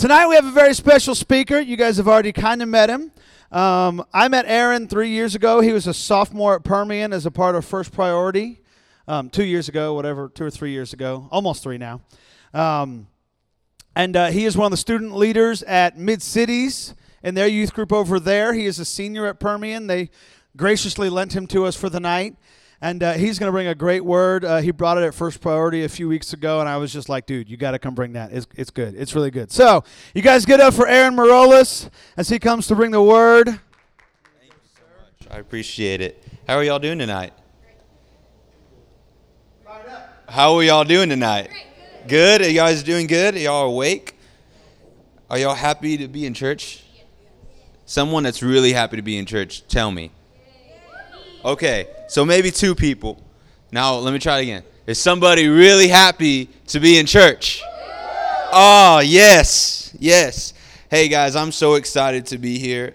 Tonight 0.00 0.28
we 0.28 0.34
have 0.34 0.46
a 0.46 0.50
very 0.50 0.72
special 0.72 1.14
speaker. 1.14 1.60
You 1.60 1.76
guys 1.76 1.98
have 1.98 2.08
already 2.08 2.32
kind 2.32 2.62
of 2.62 2.70
met 2.70 2.88
him. 2.88 3.12
Um, 3.52 4.02
I 4.14 4.28
met 4.28 4.46
Aaron 4.46 4.88
three 4.88 5.10
years 5.10 5.34
ago. 5.34 5.60
He 5.60 5.72
was 5.72 5.86
a 5.86 5.92
sophomore 5.92 6.54
at 6.54 6.64
Permian 6.64 7.12
as 7.12 7.26
a 7.26 7.30
part 7.30 7.54
of 7.54 7.66
First 7.66 7.92
Priority. 7.92 8.62
Um, 9.06 9.28
two 9.28 9.44
years 9.44 9.68
ago, 9.68 9.92
whatever, 9.92 10.30
two 10.30 10.44
or 10.44 10.50
three 10.50 10.70
years 10.70 10.94
ago, 10.94 11.28
almost 11.30 11.62
three 11.62 11.76
now. 11.76 12.00
Um, 12.54 13.08
and 13.94 14.16
uh, 14.16 14.28
he 14.28 14.46
is 14.46 14.56
one 14.56 14.64
of 14.64 14.70
the 14.70 14.78
student 14.78 15.14
leaders 15.14 15.62
at 15.64 15.98
Mid 15.98 16.22
Cities 16.22 16.94
in 17.22 17.34
their 17.34 17.46
youth 17.46 17.74
group 17.74 17.92
over 17.92 18.18
there. 18.18 18.54
He 18.54 18.64
is 18.64 18.78
a 18.78 18.86
senior 18.86 19.26
at 19.26 19.38
Permian. 19.38 19.86
They 19.86 20.08
graciously 20.56 21.10
lent 21.10 21.36
him 21.36 21.46
to 21.48 21.66
us 21.66 21.76
for 21.76 21.90
the 21.90 22.00
night. 22.00 22.36
And 22.82 23.02
uh, 23.02 23.12
he's 23.12 23.38
going 23.38 23.48
to 23.48 23.52
bring 23.52 23.66
a 23.66 23.74
great 23.74 24.04
word. 24.04 24.44
Uh, 24.44 24.58
he 24.58 24.70
brought 24.70 24.96
it 24.96 25.04
at 25.04 25.14
First 25.14 25.40
Priority 25.40 25.84
a 25.84 25.88
few 25.88 26.08
weeks 26.08 26.32
ago, 26.32 26.60
and 26.60 26.68
I 26.68 26.78
was 26.78 26.92
just 26.92 27.10
like, 27.10 27.26
dude, 27.26 27.50
you 27.50 27.58
got 27.58 27.72
to 27.72 27.78
come 27.78 27.94
bring 27.94 28.14
that. 28.14 28.32
It's, 28.32 28.46
it's 28.54 28.70
good. 28.70 28.94
It's 28.94 29.14
really 29.14 29.30
good. 29.30 29.52
So, 29.52 29.84
you 30.14 30.22
guys 30.22 30.46
get 30.46 30.60
up 30.60 30.72
for 30.72 30.86
Aaron 30.86 31.14
Marolis 31.14 31.90
as 32.16 32.30
he 32.30 32.38
comes 32.38 32.66
to 32.68 32.74
bring 32.74 32.90
the 32.90 33.02
word. 33.02 33.46
Thank 33.48 33.60
you 34.44 34.50
so 34.74 34.82
much. 34.98 35.36
I 35.36 35.40
appreciate 35.40 36.00
it. 36.00 36.24
How 36.48 36.56
are 36.56 36.64
y'all 36.64 36.78
doing 36.78 36.98
tonight? 36.98 37.34
How 40.30 40.54
are 40.54 40.62
y'all 40.62 40.84
doing 40.84 41.08
tonight? 41.08 41.50
Good. 42.06 42.40
Are 42.40 42.48
you 42.48 42.54
guys 42.54 42.84
doing 42.84 43.08
good? 43.08 43.34
Are 43.34 43.38
y'all 43.38 43.66
awake? 43.66 44.14
Are 45.28 45.36
y'all 45.36 45.56
happy 45.56 45.96
to 45.96 46.06
be 46.06 46.24
in 46.24 46.34
church? 46.34 46.84
Someone 47.84 48.22
that's 48.22 48.40
really 48.40 48.72
happy 48.72 48.94
to 48.94 49.02
be 49.02 49.18
in 49.18 49.26
church, 49.26 49.66
tell 49.66 49.90
me. 49.90 50.12
Okay, 51.42 51.88
so 52.06 52.26
maybe 52.26 52.50
two 52.50 52.74
people. 52.74 53.18
Now, 53.72 53.94
let 53.94 54.12
me 54.12 54.18
try 54.18 54.40
it 54.40 54.42
again. 54.42 54.62
Is 54.86 55.00
somebody 55.00 55.48
really 55.48 55.88
happy 55.88 56.50
to 56.66 56.80
be 56.80 56.98
in 56.98 57.06
church? 57.06 57.62
Oh, 58.52 59.00
yes, 59.02 59.96
yes. 59.98 60.52
Hey, 60.90 61.08
guys, 61.08 61.36
I'm 61.36 61.50
so 61.50 61.74
excited 61.74 62.26
to 62.26 62.38
be 62.38 62.58
here. 62.58 62.94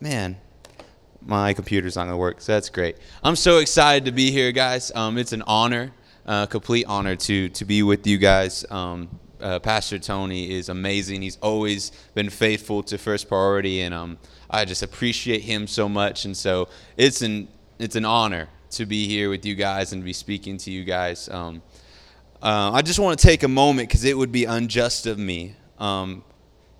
Man, 0.00 0.38
my 1.20 1.52
computer's 1.52 1.96
not 1.96 2.04
going 2.04 2.14
to 2.14 2.16
work, 2.16 2.40
so 2.40 2.52
that's 2.52 2.70
great. 2.70 2.96
I'm 3.22 3.36
so 3.36 3.58
excited 3.58 4.06
to 4.06 4.12
be 4.12 4.30
here, 4.30 4.52
guys. 4.52 4.90
Um, 4.94 5.18
it's 5.18 5.32
an 5.32 5.42
honor, 5.46 5.92
a 6.24 6.30
uh, 6.30 6.46
complete 6.46 6.86
honor 6.86 7.14
to, 7.16 7.50
to 7.50 7.64
be 7.66 7.82
with 7.82 8.06
you 8.06 8.16
guys. 8.16 8.64
Um, 8.70 9.10
uh, 9.38 9.58
Pastor 9.58 9.98
Tony 9.98 10.50
is 10.50 10.70
amazing. 10.70 11.20
He's 11.20 11.36
always 11.42 11.92
been 12.14 12.30
faithful 12.30 12.82
to 12.84 12.96
First 12.96 13.28
Priority, 13.28 13.82
and 13.82 13.92
um, 13.92 14.18
I 14.48 14.64
just 14.64 14.82
appreciate 14.82 15.42
him 15.42 15.66
so 15.66 15.90
much. 15.90 16.24
And 16.24 16.34
so 16.34 16.68
it's 16.96 17.20
an 17.20 17.48
it's 17.78 17.96
an 17.96 18.04
honor 18.04 18.48
to 18.70 18.86
be 18.86 19.06
here 19.06 19.28
with 19.28 19.44
you 19.44 19.54
guys 19.54 19.92
and 19.92 20.02
be 20.02 20.12
speaking 20.12 20.56
to 20.58 20.70
you 20.70 20.84
guys. 20.84 21.28
Um, 21.28 21.62
uh, 22.42 22.70
I 22.72 22.82
just 22.82 22.98
want 22.98 23.18
to 23.18 23.26
take 23.26 23.42
a 23.42 23.48
moment 23.48 23.88
because 23.88 24.04
it 24.04 24.16
would 24.16 24.32
be 24.32 24.44
unjust 24.44 25.06
of 25.06 25.18
me 25.18 25.54
um, 25.78 26.24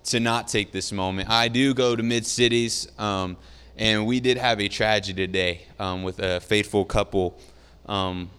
to 0.05 0.19
not 0.19 0.47
take 0.47 0.71
this 0.71 0.91
moment. 0.91 1.29
I 1.29 1.47
do 1.49 1.73
go 1.73 1.95
to 1.95 2.03
mid 2.03 2.25
cities, 2.25 2.87
um, 2.97 3.37
and 3.77 4.07
we 4.07 4.19
did 4.19 4.37
have 4.37 4.59
a 4.59 4.67
tragedy 4.67 5.27
today 5.27 5.61
um, 5.79 6.03
with 6.03 6.19
a 6.19 6.39
faithful 6.39 6.83
couple 6.83 7.39
um, 7.85 8.29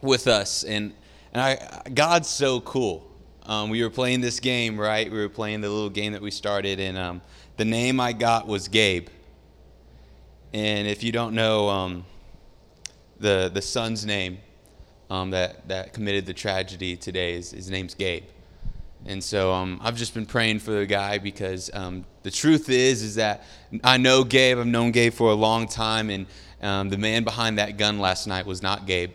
with 0.00 0.26
us, 0.26 0.64
and 0.64 0.94
and 1.32 1.42
I 1.42 1.82
God's 1.92 2.28
so 2.28 2.60
cool. 2.60 3.06
We 3.68 3.82
were 3.82 3.90
playing 3.90 4.20
this 4.20 4.38
game, 4.38 4.78
right? 4.78 5.10
We 5.10 5.18
were 5.18 5.28
playing 5.28 5.60
the 5.60 5.68
little 5.68 5.90
game 5.90 6.12
that 6.12 6.22
we 6.22 6.30
started, 6.30 6.78
and 6.78 7.20
the 7.56 7.64
name 7.64 7.98
I 7.98 8.12
got 8.12 8.46
was 8.46 8.68
Gabe. 8.68 9.08
And 10.52 10.88
if 10.88 11.02
you 11.04 11.12
don't 11.12 11.34
know 11.34 11.68
um, 11.68 12.04
the 13.18 13.50
the 13.52 13.62
son's 13.62 14.04
name 14.04 14.38
um, 15.08 15.30
that 15.30 15.68
that 15.68 15.92
committed 15.92 16.26
the 16.26 16.34
tragedy 16.34 16.96
today, 16.96 17.34
is, 17.34 17.52
his 17.52 17.70
name's 17.70 17.94
Gabe. 17.94 18.24
And 19.06 19.22
so 19.22 19.52
um, 19.52 19.80
I've 19.82 19.96
just 19.96 20.12
been 20.12 20.26
praying 20.26 20.58
for 20.58 20.72
the 20.72 20.86
guy 20.86 21.18
because 21.18 21.70
um, 21.72 22.04
the 22.22 22.30
truth 22.30 22.68
is 22.68 23.02
is 23.02 23.14
that 23.14 23.44
I 23.84 23.96
know 23.96 24.24
Gabe. 24.24 24.58
I've 24.58 24.66
known 24.66 24.90
Gabe 24.90 25.12
for 25.12 25.30
a 25.30 25.34
long 25.34 25.68
time, 25.68 26.10
and 26.10 26.26
um, 26.60 26.88
the 26.88 26.98
man 26.98 27.24
behind 27.24 27.58
that 27.58 27.78
gun 27.78 27.98
last 27.98 28.26
night 28.26 28.44
was 28.44 28.60
not 28.60 28.86
Gabe. 28.86 29.12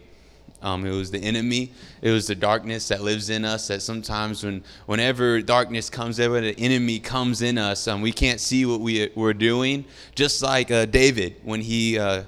Um, 0.65 0.83
it 0.83 0.91
was 0.91 1.11
the 1.11 1.19
enemy. 1.19 1.71
It 2.01 2.09
was 2.09 2.25
the 2.25 2.33
darkness 2.33 2.87
that 2.87 3.03
lives 3.03 3.29
in 3.29 3.45
us. 3.45 3.67
That 3.67 3.83
sometimes, 3.83 4.43
when 4.43 4.63
whenever 4.87 5.39
darkness 5.43 5.91
comes, 5.91 6.17
whenever 6.17 6.41
the 6.41 6.59
enemy 6.59 6.99
comes 6.99 7.43
in 7.43 7.59
us, 7.59 7.87
um, 7.87 8.01
we 8.01 8.11
can't 8.11 8.39
see 8.39 8.65
what 8.65 8.79
we 8.79 9.11
we're 9.13 9.35
doing. 9.35 9.85
Just 10.15 10.41
like 10.41 10.71
uh, 10.71 10.85
David 10.85 11.35
when 11.43 11.61
he 11.61 11.99
uh, 11.99 12.23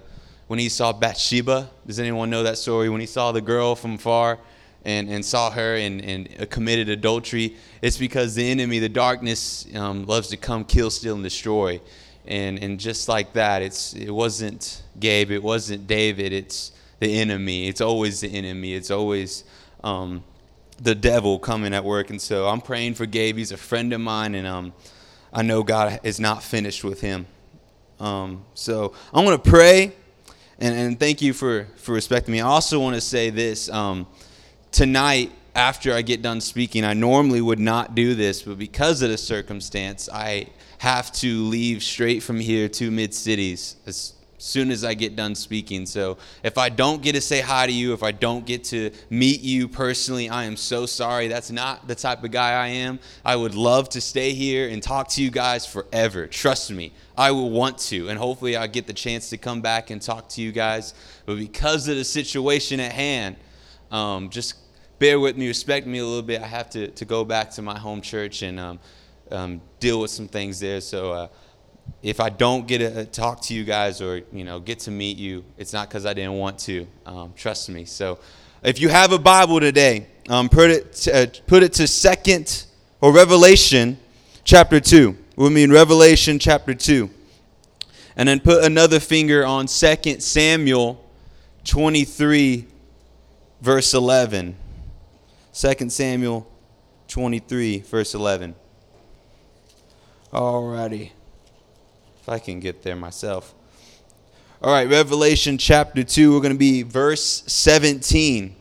when 0.46 0.60
he 0.60 0.70
saw 0.70 0.94
Bathsheba. 0.94 1.72
Does 1.88 2.00
anyone 2.00 2.30
know 2.30 2.44
that 2.44 2.60
story? 2.60 2.90
When 2.90 3.02
he 3.02 3.08
saw 3.08 3.32
the 3.32 3.42
girl 3.42 3.76
from 3.76 3.98
far. 3.98 4.38
And, 4.86 5.10
and 5.10 5.26
saw 5.26 5.52
her 5.52 5.76
and, 5.76 6.02
and 6.02 6.50
committed 6.50 6.88
adultery, 6.88 7.58
it's 7.82 7.98
because 7.98 8.36
the 8.36 8.50
enemy, 8.50 8.80
the 8.80 8.88
darkness, 8.88 9.68
um, 9.76 10.06
loves 10.06 10.30
to 10.30 10.38
come, 10.38 10.64
kill, 10.64 10.90
steal, 10.90 11.16
and 11.16 11.24
destroy. 11.24 11.82
And, 12.26 12.58
and 12.64 12.80
just 12.80 13.10
like 13.10 13.34
that, 13.34 13.62
it's, 13.62 13.94
it 13.96 14.12
wasn't 14.12 14.84
Gabe, 14.98 15.32
it 15.32 15.44
wasn't 15.44 15.88
David, 15.88 16.32
it's, 16.32 16.72
the 17.00 17.20
enemy. 17.20 17.68
It's 17.68 17.82
always 17.82 18.22
the 18.22 18.30
enemy. 18.30 18.74
It's 18.74 18.92
always 18.92 19.44
um, 19.84 20.24
the 20.82 20.96
devil 20.96 21.40
coming 21.40 21.74
at 21.74 21.84
work. 21.84 22.10
And 22.10 22.22
so 22.22 22.48
I'm 22.48 22.62
praying 22.62 22.96
for 22.96 23.06
Gabe. 23.06 23.38
He's 23.38 23.52
a 23.52 23.58
friend 23.58 23.94
of 23.94 24.02
mine, 24.02 24.36
and 24.36 24.48
um, 24.48 24.74
I 25.32 25.42
know 25.42 25.64
God 25.64 26.00
is 26.04 26.20
not 26.20 26.44
finished 26.44 26.84
with 26.84 27.02
him. 27.02 27.28
Um, 28.00 28.46
so 28.54 28.94
I'm 29.14 29.26
going 29.26 29.38
to 29.38 29.50
pray, 29.50 29.94
and, 30.60 30.76
and 30.76 31.00
thank 31.00 31.22
you 31.22 31.34
for, 31.34 31.68
for 31.78 31.94
respecting 31.94 32.32
me. 32.32 32.42
I 32.42 32.48
also 32.48 32.80
want 32.80 32.96
to 32.96 33.02
say 33.02 33.30
this 33.30 33.70
um, 33.70 34.08
tonight. 34.72 35.32
After 35.56 35.92
I 35.92 36.04
get 36.04 36.22
done 36.22 36.40
speaking, 36.40 36.86
I 36.86 36.94
normally 36.94 37.42
would 37.42 37.58
not 37.58 37.96
do 37.96 38.14
this, 38.14 38.44
but 38.44 38.60
because 38.60 39.02
of 39.02 39.10
the 39.10 39.18
circumstance, 39.18 40.08
I 40.08 40.50
have 40.78 41.12
to 41.14 41.42
leave 41.46 41.82
straight 41.82 42.22
from 42.22 42.40
here 42.40 42.70
to 42.70 42.92
Mid 42.92 43.12
Cities 43.12 43.76
soon 44.38 44.70
as 44.70 44.84
I 44.84 44.94
get 44.94 45.16
done 45.16 45.34
speaking. 45.36 45.86
So 45.86 46.18
if 46.44 46.58
I 46.58 46.70
don't 46.70 47.02
get 47.02 47.14
to 47.14 47.22
say 47.22 47.42
hi 47.42 47.66
to 47.66 47.72
you, 47.72 47.94
if 47.94 48.04
I 48.04 48.12
don't 48.12 48.46
get 48.46 48.64
to 48.66 48.92
meet 49.10 49.42
you 49.42 49.68
personally, 49.68 50.30
I 50.30 50.44
am 50.44 50.56
so 50.56 50.86
sorry. 50.86 51.28
That's 51.28 51.52
not 51.52 51.88
the 51.88 51.96
type 51.96 52.24
of 52.24 52.32
guy 52.32 52.52
I 52.52 52.68
am. 52.68 53.00
I 53.26 53.36
would 53.36 53.56
love 53.56 53.90
to 53.90 54.02
stay 54.02 54.34
here 54.34 54.70
and 54.70 54.82
talk 54.82 55.08
to 55.10 55.24
you 55.24 55.32
guys 55.32 55.66
forever. 55.66 56.28
Trust 56.28 56.72
me, 56.72 56.94
I 57.18 57.32
will 57.32 57.50
want 57.50 57.78
to. 57.80 58.10
And 58.10 58.20
hopefully, 58.20 58.56
I'll 58.56 58.68
get 58.68 58.86
the 58.86 58.94
chance 58.94 59.30
to 59.32 59.38
come 59.38 59.62
back 59.62 59.90
and 59.90 60.02
talk 60.02 60.30
to 60.30 60.42
you 60.42 60.52
guys. 60.52 60.94
But 61.26 61.38
because 61.38 61.88
of 61.88 61.96
the 61.96 62.06
situation 62.06 62.80
at 62.80 62.92
hand, 62.92 63.38
um, 63.92 64.30
just 64.30 64.56
bear 65.00 65.20
with 65.20 65.38
me, 65.38 65.48
respect 65.48 65.88
me 65.88 66.00
a 66.00 66.06
little 66.06 66.22
bit. 66.22 66.42
I 66.42 66.48
have 66.48 66.70
to, 66.72 66.90
to 66.90 67.06
go 67.06 67.24
back 67.24 67.50
to 67.52 67.62
my 67.62 67.78
home 67.78 68.02
church 68.02 68.42
and 68.44 68.60
um, 68.60 68.80
um, 69.32 69.62
deal 69.80 70.00
with 70.00 70.12
some 70.12 70.28
things 70.28 70.60
there. 70.60 70.82
So, 70.82 71.12
uh, 71.12 71.28
if 72.02 72.20
I 72.20 72.30
don't 72.30 72.68
get 72.68 72.80
to 72.80 73.06
talk 73.06 73.42
to 73.44 73.54
you 73.54 73.64
guys 73.64 74.02
or 74.02 74.22
you 74.32 74.44
know 74.44 74.60
get 74.60 74.80
to 74.80 74.92
meet 74.92 75.18
you, 75.18 75.44
it's 75.58 75.74
not 75.74 75.90
because 75.90 76.06
I 76.06 76.14
didn't 76.14 76.34
want 76.34 76.60
to. 76.60 76.88
Um, 77.06 77.34
trust 77.36 77.70
me. 77.70 77.86
So, 77.86 78.20
if 78.64 78.80
you 78.80 78.90
have 78.90 79.12
a 79.12 79.20
Bible 79.20 79.60
today, 79.60 80.08
um, 80.30 80.50
put 80.50 80.70
it 80.70 80.94
to, 80.94 81.24
uh, 81.24 81.26
put 81.48 81.64
it 81.64 81.74
to 81.74 81.88
Second 81.88 82.66
or 83.02 83.12
Revelation 83.14 83.98
chapter 84.44 84.80
two. 84.80 85.18
We 85.36 85.50
mean 85.50 85.72
Revelation 85.72 86.40
chapter 86.40 86.74
two, 86.74 87.10
and 88.16 88.30
then 88.30 88.40
put 88.40 88.64
another 88.64 89.00
finger 89.00 89.46
on 89.46 89.68
Second 89.68 90.22
Samuel 90.22 91.04
twenty 91.64 92.04
three, 92.04 92.68
verse 93.62 93.94
eleven. 93.94 94.56
Second 95.52 95.92
Samuel 95.92 96.48
twenty 97.08 97.40
three, 97.40 97.80
verse 97.80 98.14
eleven. 98.14 98.56
Alrighty. 100.32 101.12
If 102.28 102.34
I 102.34 102.40
can 102.40 102.60
get 102.60 102.84
there 102.84 102.98
myself. 102.98 103.54
All 104.62 104.74
right, 104.74 104.90
Revelation 104.90 105.58
chapter 105.58 106.04
2, 106.04 106.34
we're 106.34 106.42
going 106.42 106.52
to 106.52 106.60
be 106.60 106.84
verse 106.84 107.42
17. 107.48 108.54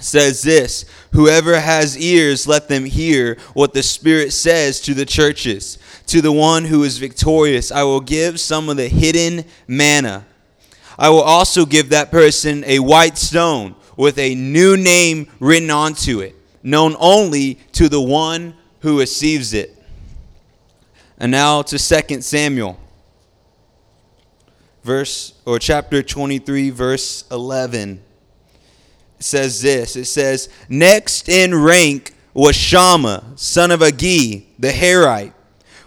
Says 0.00 0.42
this 0.42 0.84
Whoever 1.12 1.60
has 1.60 1.96
ears, 1.96 2.48
let 2.48 2.66
them 2.66 2.84
hear 2.84 3.38
what 3.54 3.74
the 3.74 3.82
Spirit 3.84 4.32
says 4.32 4.80
to 4.80 4.94
the 4.94 5.06
churches. 5.06 5.78
To 6.08 6.20
the 6.20 6.32
one 6.32 6.64
who 6.64 6.82
is 6.82 6.98
victorious, 6.98 7.70
I 7.70 7.84
will 7.84 8.00
give 8.00 8.40
some 8.40 8.68
of 8.68 8.76
the 8.76 8.88
hidden 8.88 9.44
manna. 9.68 10.26
I 10.98 11.10
will 11.10 11.22
also 11.22 11.64
give 11.64 11.90
that 11.90 12.10
person 12.10 12.64
a 12.66 12.80
white 12.80 13.18
stone 13.18 13.76
with 13.96 14.18
a 14.18 14.34
new 14.34 14.76
name 14.76 15.28
written 15.38 15.70
onto 15.70 16.18
it, 16.18 16.34
known 16.64 16.96
only 16.98 17.54
to 17.74 17.88
the 17.88 18.02
one 18.02 18.54
who 18.80 18.98
receives 18.98 19.54
it. 19.54 19.77
And 21.18 21.32
now 21.32 21.62
to 21.62 21.78
2 21.78 22.20
Samuel, 22.22 22.78
verse 24.84 25.34
or 25.44 25.58
chapter 25.58 26.02
23, 26.02 26.70
verse 26.70 27.24
11. 27.30 28.00
It 29.18 29.24
says 29.24 29.60
this 29.60 29.96
it 29.96 30.04
says, 30.04 30.48
Next 30.68 31.28
in 31.28 31.54
rank 31.54 32.14
was 32.34 32.54
Shammah, 32.54 33.32
son 33.34 33.72
of 33.72 33.80
Agee, 33.80 34.44
the 34.58 34.68
Harite. 34.68 35.32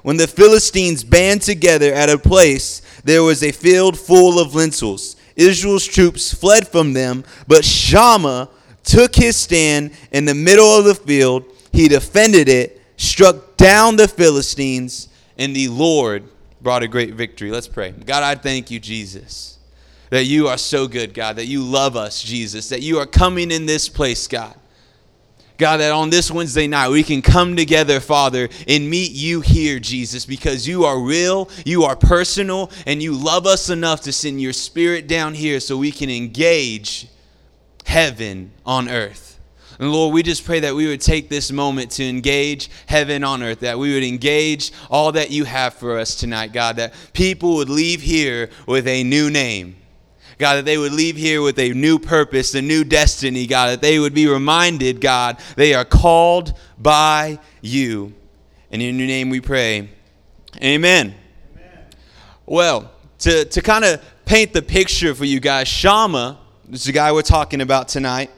When 0.03 0.17
the 0.17 0.27
Philistines 0.27 1.03
band 1.03 1.41
together 1.43 1.93
at 1.93 2.09
a 2.09 2.17
place, 2.17 2.81
there 3.03 3.23
was 3.23 3.41
a 3.43 3.51
field 3.51 3.97
full 3.97 4.39
of 4.39 4.53
lentils. 4.53 5.15
Israel's 5.35 5.85
troops 5.85 6.33
fled 6.33 6.67
from 6.67 6.93
them, 6.93 7.23
but 7.47 7.63
Shammah 7.63 8.49
took 8.83 9.15
his 9.15 9.37
stand 9.37 9.91
in 10.11 10.25
the 10.25 10.35
middle 10.35 10.75
of 10.77 10.85
the 10.85 10.95
field. 10.95 11.45
He 11.71 11.87
defended 11.87 12.49
it 12.49 12.81
struck 12.97 13.57
down 13.57 13.95
the 13.95 14.07
Philistines, 14.07 15.07
and 15.37 15.55
the 15.55 15.67
Lord 15.67 16.23
brought 16.61 16.83
a 16.83 16.87
great 16.87 17.13
victory. 17.13 17.51
Let's 17.51 17.67
pray. 17.67 17.91
God, 17.91 18.23
I 18.23 18.35
thank 18.35 18.71
you, 18.71 18.79
Jesus, 18.79 19.57
that 20.09 20.25
you 20.25 20.47
are 20.47 20.57
so 20.57 20.87
good, 20.87 21.13
God, 21.13 21.37
that 21.37 21.47
you 21.47 21.63
love 21.63 21.95
us, 21.95 22.21
Jesus, 22.21 22.69
that 22.69 22.81
you 22.81 22.99
are 22.99 23.05
coming 23.05 23.51
in 23.51 23.65
this 23.65 23.89
place, 23.89 24.27
God. 24.27 24.55
God, 25.57 25.77
that 25.77 25.91
on 25.91 26.09
this 26.09 26.31
Wednesday 26.31 26.65
night 26.65 26.89
we 26.89 27.03
can 27.03 27.21
come 27.21 27.55
together, 27.55 27.99
Father, 27.99 28.49
and 28.67 28.89
meet 28.89 29.11
you 29.11 29.41
here, 29.41 29.79
Jesus, 29.79 30.25
because 30.25 30.67
you 30.67 30.85
are 30.85 30.99
real, 30.99 31.49
you 31.65 31.83
are 31.83 31.95
personal, 31.95 32.71
and 32.87 33.01
you 33.01 33.13
love 33.13 33.45
us 33.45 33.69
enough 33.69 34.01
to 34.01 34.11
send 34.11 34.41
your 34.41 34.53
spirit 34.53 35.07
down 35.07 35.35
here 35.35 35.59
so 35.59 35.77
we 35.77 35.91
can 35.91 36.09
engage 36.09 37.07
heaven 37.85 38.51
on 38.65 38.89
earth. 38.89 39.30
And 39.81 39.91
Lord, 39.91 40.13
we 40.13 40.21
just 40.21 40.45
pray 40.45 40.59
that 40.59 40.75
we 40.75 40.85
would 40.85 41.01
take 41.01 41.27
this 41.27 41.51
moment 41.51 41.89
to 41.93 42.07
engage 42.07 42.69
heaven 42.85 43.23
on 43.23 43.41
earth, 43.41 43.61
that 43.61 43.79
we 43.79 43.95
would 43.95 44.03
engage 44.03 44.71
all 44.91 45.11
that 45.13 45.31
you 45.31 45.43
have 45.43 45.73
for 45.73 45.97
us 45.97 46.13
tonight, 46.13 46.53
God, 46.53 46.75
that 46.75 46.93
people 47.13 47.55
would 47.55 47.67
leave 47.67 47.99
here 47.99 48.51
with 48.67 48.87
a 48.87 49.03
new 49.03 49.31
name. 49.31 49.75
God, 50.37 50.57
that 50.57 50.65
they 50.65 50.77
would 50.77 50.91
leave 50.91 51.17
here 51.17 51.41
with 51.41 51.57
a 51.57 51.73
new 51.73 51.97
purpose, 51.97 52.53
a 52.53 52.61
new 52.61 52.83
destiny, 52.83 53.47
God, 53.47 53.71
that 53.71 53.81
they 53.81 53.97
would 53.97 54.13
be 54.13 54.27
reminded, 54.27 55.01
God, 55.01 55.39
they 55.55 55.73
are 55.73 55.83
called 55.83 56.53
by 56.77 57.39
you. 57.61 58.13
And 58.71 58.83
in 58.83 58.99
your 58.99 59.07
name 59.07 59.31
we 59.31 59.41
pray. 59.41 59.89
Amen. 60.61 61.15
Amen. 61.55 61.85
Well, 62.45 62.91
to, 63.17 63.45
to 63.45 63.61
kind 63.63 63.83
of 63.83 63.99
paint 64.25 64.53
the 64.53 64.61
picture 64.61 65.15
for 65.15 65.25
you 65.25 65.39
guys, 65.39 65.67
Shammah, 65.67 66.37
this 66.69 66.81
is 66.81 66.85
the 66.85 66.91
guy 66.91 67.11
we're 67.11 67.23
talking 67.23 67.61
about 67.61 67.87
tonight, 67.87 68.29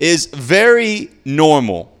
is 0.00 0.26
very 0.26 1.10
normal. 1.24 1.92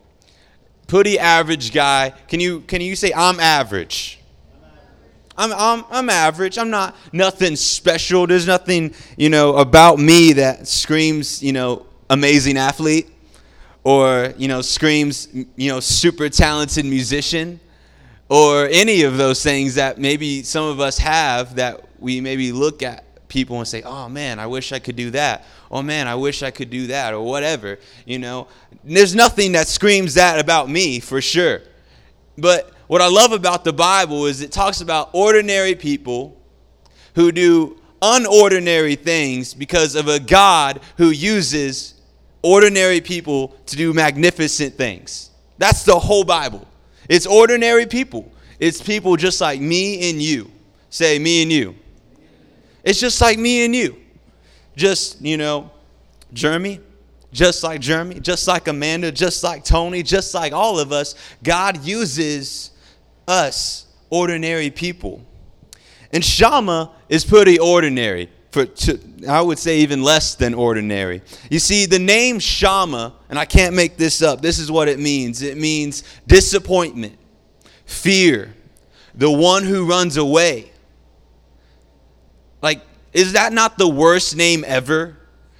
Pretty 0.88 1.18
average 1.18 1.72
guy. 1.72 2.12
Can 2.26 2.40
you 2.40 2.60
can 2.62 2.80
you 2.80 2.96
say 2.96 3.12
I'm 3.14 3.38
average? 3.38 4.16
I'm, 5.36 5.52
I'm, 5.54 5.84
I'm 5.90 6.10
average. 6.10 6.58
I'm 6.58 6.68
not 6.68 6.94
nothing 7.14 7.56
special. 7.56 8.26
There's 8.26 8.46
nothing, 8.46 8.94
you 9.16 9.30
know, 9.30 9.56
about 9.56 9.98
me 9.98 10.34
that 10.34 10.68
screams, 10.68 11.42
you 11.42 11.54
know, 11.54 11.86
amazing 12.10 12.58
athlete 12.58 13.08
or, 13.82 14.34
you 14.36 14.48
know, 14.48 14.60
screams, 14.60 15.28
you 15.32 15.70
know, 15.70 15.80
super 15.80 16.28
talented 16.28 16.84
musician 16.84 17.58
or 18.28 18.66
any 18.66 19.02
of 19.02 19.16
those 19.16 19.42
things 19.42 19.76
that 19.76 19.98
maybe 19.98 20.42
some 20.42 20.66
of 20.66 20.78
us 20.78 20.98
have 20.98 21.54
that 21.56 21.86
we 21.98 22.20
maybe 22.20 22.52
look 22.52 22.82
at 22.82 23.04
people 23.28 23.58
and 23.58 23.66
say, 23.66 23.82
"Oh 23.82 24.08
man, 24.08 24.38
I 24.38 24.46
wish 24.46 24.72
I 24.72 24.78
could 24.78 24.96
do 24.96 25.10
that." 25.12 25.46
"Oh 25.70 25.82
man, 25.82 26.08
I 26.08 26.14
wish 26.14 26.42
I 26.42 26.50
could 26.50 26.70
do 26.70 26.88
that," 26.88 27.14
or 27.14 27.22
whatever. 27.22 27.78
You 28.04 28.18
know, 28.18 28.48
there's 28.84 29.14
nothing 29.14 29.52
that 29.52 29.68
screams 29.68 30.14
that 30.14 30.38
about 30.40 30.68
me 30.68 31.00
for 31.00 31.20
sure. 31.20 31.62
But 32.36 32.72
what 32.86 33.00
I 33.00 33.08
love 33.08 33.32
about 33.32 33.64
the 33.64 33.72
Bible 33.72 34.26
is 34.26 34.40
it 34.40 34.52
talks 34.52 34.80
about 34.80 35.10
ordinary 35.12 35.74
people 35.74 36.36
who 37.14 37.32
do 37.32 37.80
unordinary 38.02 38.98
things 38.98 39.54
because 39.54 39.94
of 39.94 40.08
a 40.08 40.18
God 40.18 40.80
who 40.96 41.10
uses 41.10 41.94
ordinary 42.42 43.00
people 43.00 43.56
to 43.66 43.76
do 43.76 43.92
magnificent 43.92 44.74
things. 44.74 45.30
That's 45.58 45.84
the 45.84 45.98
whole 45.98 46.24
Bible. 46.24 46.66
It's 47.08 47.26
ordinary 47.26 47.86
people. 47.86 48.32
It's 48.58 48.80
people 48.80 49.16
just 49.16 49.40
like 49.40 49.60
me 49.60 50.10
and 50.10 50.22
you. 50.22 50.50
Say, 50.88 51.18
me 51.18 51.42
and 51.42 51.52
you. 51.52 51.76
It's 52.82 52.98
just 52.98 53.20
like 53.20 53.38
me 53.38 53.64
and 53.64 53.74
you. 53.74 53.99
Just, 54.76 55.20
you 55.20 55.36
know, 55.36 55.70
Jeremy, 56.32 56.80
just 57.32 57.62
like 57.62 57.80
Jeremy, 57.80 58.20
just 58.20 58.46
like 58.48 58.68
Amanda, 58.68 59.12
just 59.12 59.42
like 59.42 59.64
Tony, 59.64 60.02
just 60.02 60.34
like 60.34 60.52
all 60.52 60.78
of 60.78 60.92
us. 60.92 61.14
God 61.42 61.84
uses 61.84 62.70
us, 63.28 63.86
ordinary 64.10 64.70
people. 64.70 65.24
And 66.12 66.24
Shammah 66.24 66.90
is 67.08 67.24
pretty 67.24 67.58
ordinary. 67.58 68.30
For, 68.50 68.66
to, 68.66 68.98
I 69.28 69.40
would 69.40 69.60
say 69.60 69.78
even 69.78 70.02
less 70.02 70.34
than 70.34 70.54
ordinary. 70.54 71.22
You 71.50 71.60
see, 71.60 71.86
the 71.86 72.00
name 72.00 72.40
Shammah, 72.40 73.14
and 73.28 73.38
I 73.38 73.44
can't 73.44 73.76
make 73.76 73.96
this 73.96 74.22
up, 74.22 74.42
this 74.42 74.58
is 74.58 74.72
what 74.72 74.88
it 74.88 74.98
means 74.98 75.40
it 75.42 75.56
means 75.56 76.02
disappointment, 76.26 77.16
fear, 77.84 78.52
the 79.14 79.30
one 79.30 79.62
who 79.62 79.86
runs 79.86 80.16
away, 80.16 80.72
like, 82.60 82.80
is 83.12 83.32
that 83.32 83.52
not 83.52 83.78
the 83.78 83.88
worst 83.88 84.36
name 84.36 84.64
ever? 84.66 85.16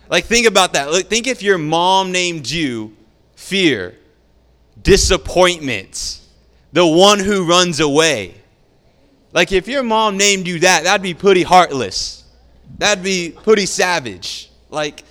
Like, 0.09 0.25
think 0.25 0.47
about 0.47 0.73
that. 0.75 0.91
Like, 0.91 1.07
think 1.07 1.27
if 1.27 1.43
your 1.43 1.59
mom 1.59 2.13
named 2.13 2.49
you 2.49 2.97
fear, 3.35 3.97
disappointment, 4.83 6.21
the 6.73 6.87
one 6.87 7.19
who 7.19 7.49
runs 7.49 7.81
away. 7.81 8.35
Like, 9.33 9.53
if 9.53 9.69
your 9.69 9.83
mom 9.83 10.17
named 10.17 10.47
you 10.47 10.61
that, 10.61 10.85
that'd 10.85 11.03
be 11.03 11.15
pretty 11.15 11.43
heartless. 11.43 12.25
That'd 12.79 13.05
be 13.05 13.31
pretty 13.31 13.67
savage. 13.67 14.51
Like, 14.69 15.05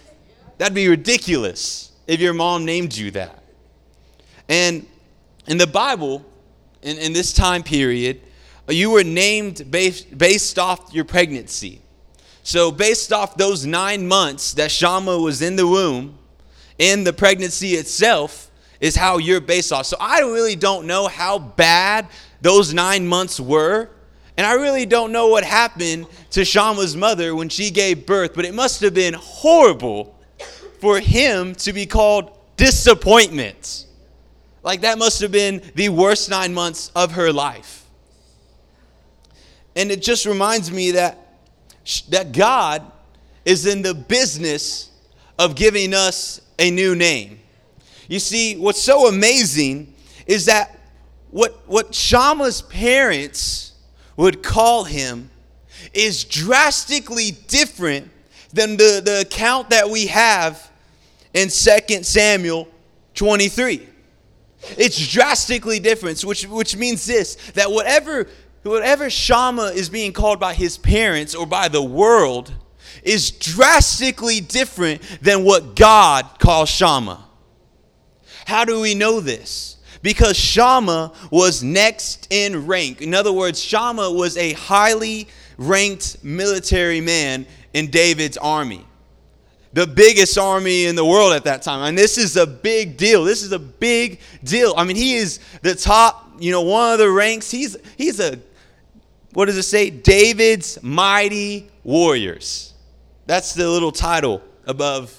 that'd 0.58 0.76
be 0.76 0.88
ridiculous 0.88 1.92
if 2.08 2.20
your 2.20 2.34
mom 2.34 2.66
named 2.66 2.96
you 2.96 3.12
that. 3.12 3.44
And 4.48 4.86
in 5.48 5.58
the 5.58 5.68
Bible, 5.68 6.26
in, 6.82 6.98
in 6.98 7.14
this 7.14 7.34
time 7.34 7.64
period, 7.64 8.22
you 8.68 8.92
were 8.92 9.04
named 9.04 9.70
based, 9.70 10.18
based 10.18 10.60
off 10.60 10.94
your 10.94 11.06
pregnancy. 11.06 11.82
So, 12.50 12.72
based 12.72 13.14
off 13.14 13.38
those 13.38 13.64
nine 13.64 14.08
months 14.08 14.56
that 14.56 14.72
Shammah 14.72 15.20
was 15.20 15.44
in 15.44 15.56
the 15.56 15.68
womb, 15.68 16.18
in 16.80 17.04
the 17.04 17.14
pregnancy 17.14 17.74
itself, 17.74 18.50
is 18.80 18.96
how 18.96 19.20
you're 19.20 19.40
based 19.40 19.72
off. 19.72 19.86
So, 19.86 19.98
I 20.00 20.22
really 20.22 20.56
don't 20.56 20.88
know 20.88 21.08
how 21.08 21.38
bad 21.38 22.08
those 22.42 22.74
nine 22.74 23.06
months 23.06 23.40
were. 23.40 23.92
And 24.36 24.48
I 24.48 24.54
really 24.54 24.88
don't 24.88 25.12
know 25.12 25.28
what 25.28 25.44
happened 25.44 26.08
to 26.32 26.44
Shammah's 26.44 26.96
mother 26.96 27.36
when 27.36 27.50
she 27.50 27.70
gave 27.70 28.08
birth, 28.08 28.34
but 28.34 28.46
it 28.46 28.56
must 28.56 28.82
have 28.82 28.96
been 28.96 29.14
horrible 29.14 30.18
for 30.82 31.00
him 31.00 31.54
to 31.54 31.72
be 31.72 31.86
called 31.86 32.36
disappointment. 32.58 33.86
Like, 34.64 34.82
that 34.82 34.98
must 34.98 35.22
have 35.22 35.32
been 35.32 35.62
the 35.76 35.90
worst 35.90 36.32
nine 36.32 36.56
months 36.56 36.92
of 36.96 37.12
her 37.12 37.32
life. 37.32 37.86
And 39.76 39.92
it 39.92 40.02
just 40.02 40.26
reminds 40.26 40.72
me 40.72 40.90
that, 40.94 41.28
that 42.10 42.32
God 42.32 42.84
is 43.46 43.66
in 43.66 43.82
the 43.82 43.94
business 43.94 44.90
of 45.38 45.56
giving 45.56 45.94
us 45.94 46.42
a 46.58 46.70
new 46.70 46.96
name. 46.96 47.40
You 48.08 48.20
see, 48.20 48.58
what's 48.58 48.82
so 48.82 49.08
amazing 49.08 49.94
is 50.26 50.46
that 50.46 50.78
what, 51.32 51.68
what 51.68 51.94
Shammah's 51.94 52.62
parents 52.62 53.74
would 54.18 54.44
call 54.44 54.84
him 54.84 55.30
is 55.94 56.24
drastically 56.24 57.32
different 57.48 58.10
than 58.52 58.78
the, 58.78 59.02
the 59.04 59.22
account 59.22 59.70
that 59.70 59.90
we 59.90 60.08
have 60.08 60.72
in 61.34 61.50
2 61.50 62.04
Samuel 62.04 62.68
23. 63.14 63.88
It's 64.78 65.08
drastically 65.08 65.80
different, 65.80 66.24
which, 66.24 66.48
which 66.48 66.76
means 66.76 67.06
this 67.06 67.36
that 67.54 67.72
whatever 67.72 68.28
whatever 68.64 69.10
Shammah 69.10 69.72
is 69.76 69.90
being 69.90 70.14
called 70.14 70.40
by 70.40 70.54
his 70.54 70.78
parents 70.78 71.34
or 71.36 71.46
by 71.46 71.68
the 71.68 71.84
world 71.84 72.54
is 73.04 73.32
drastically 73.32 74.42
different 74.42 75.02
than 75.22 75.44
what 75.44 75.76
God 75.76 76.26
calls 76.40 76.70
Shammah. 76.70 77.26
How 78.46 78.66
do 78.66 78.82
we 78.82 78.96
know 78.96 79.20
this? 79.20 79.78
Because 80.02 80.38
Shammah 80.38 81.14
was 81.32 81.62
next 81.62 82.28
in 82.30 82.66
rank. 82.68 83.02
In 83.02 83.14
other 83.14 83.32
words, 83.34 83.62
Shammah 83.62 84.12
was 84.12 84.38
a 84.38 84.54
highly 84.54 85.28
ranked 85.58 86.24
military 86.24 87.02
man 87.02 87.46
in 87.74 87.92
David's 87.92 88.38
army. 88.38 88.86
The 89.74 89.86
biggest 89.86 90.38
army 90.38 90.86
in 90.86 90.96
the 90.96 91.06
world 91.06 91.34
at 91.34 91.44
that 91.44 91.62
time. 91.62 91.88
And 91.88 91.98
this 91.98 92.18
is 92.18 92.38
a 92.38 92.48
big 92.48 92.98
deal. 92.98 93.24
This 93.24 93.44
is 93.44 93.52
a 93.52 93.60
big 93.60 94.20
deal. 94.44 94.74
I 94.76 94.84
mean, 94.84 94.96
he 94.96 95.16
is 95.16 95.40
the 95.62 95.76
top, 95.76 96.32
you 96.40 96.52
know, 96.52 96.62
one 96.62 96.94
of 96.94 97.00
the 97.00 97.10
ranks. 97.10 97.52
He's 97.52 97.78
he's 97.96 98.20
a 98.20 98.40
what 99.34 99.46
does 99.46 99.58
it 99.58 99.64
say? 99.64 99.90
David's 99.90 100.82
mighty 100.82 101.70
warriors. 101.84 102.74
That's 103.26 103.54
the 103.54 103.70
little 103.70 103.92
title 103.92 104.42
above. 104.66 105.16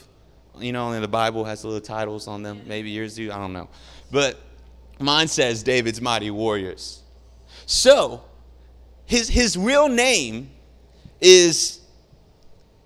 You 0.59 0.73
know, 0.73 0.87
only 0.87 1.01
the 1.01 1.09
Bible 1.09 1.45
has 1.45 1.63
the 1.63 1.69
little 1.69 1.81
titles 1.81 2.27
on 2.27 2.43
them. 2.43 2.63
Maybe 2.67 2.91
yours 2.91 3.15
do. 3.15 3.31
I 3.31 3.37
don't 3.37 3.53
know. 3.53 3.69
But 4.11 4.41
mine 4.99 5.29
says 5.29 5.63
David's 5.63 6.01
mighty 6.01 6.31
warriors. 6.31 7.03
So, 7.67 8.23
his, 9.07 9.29
his 9.29 9.57
real 9.57 9.89
name 9.89 10.51
is 11.21 11.81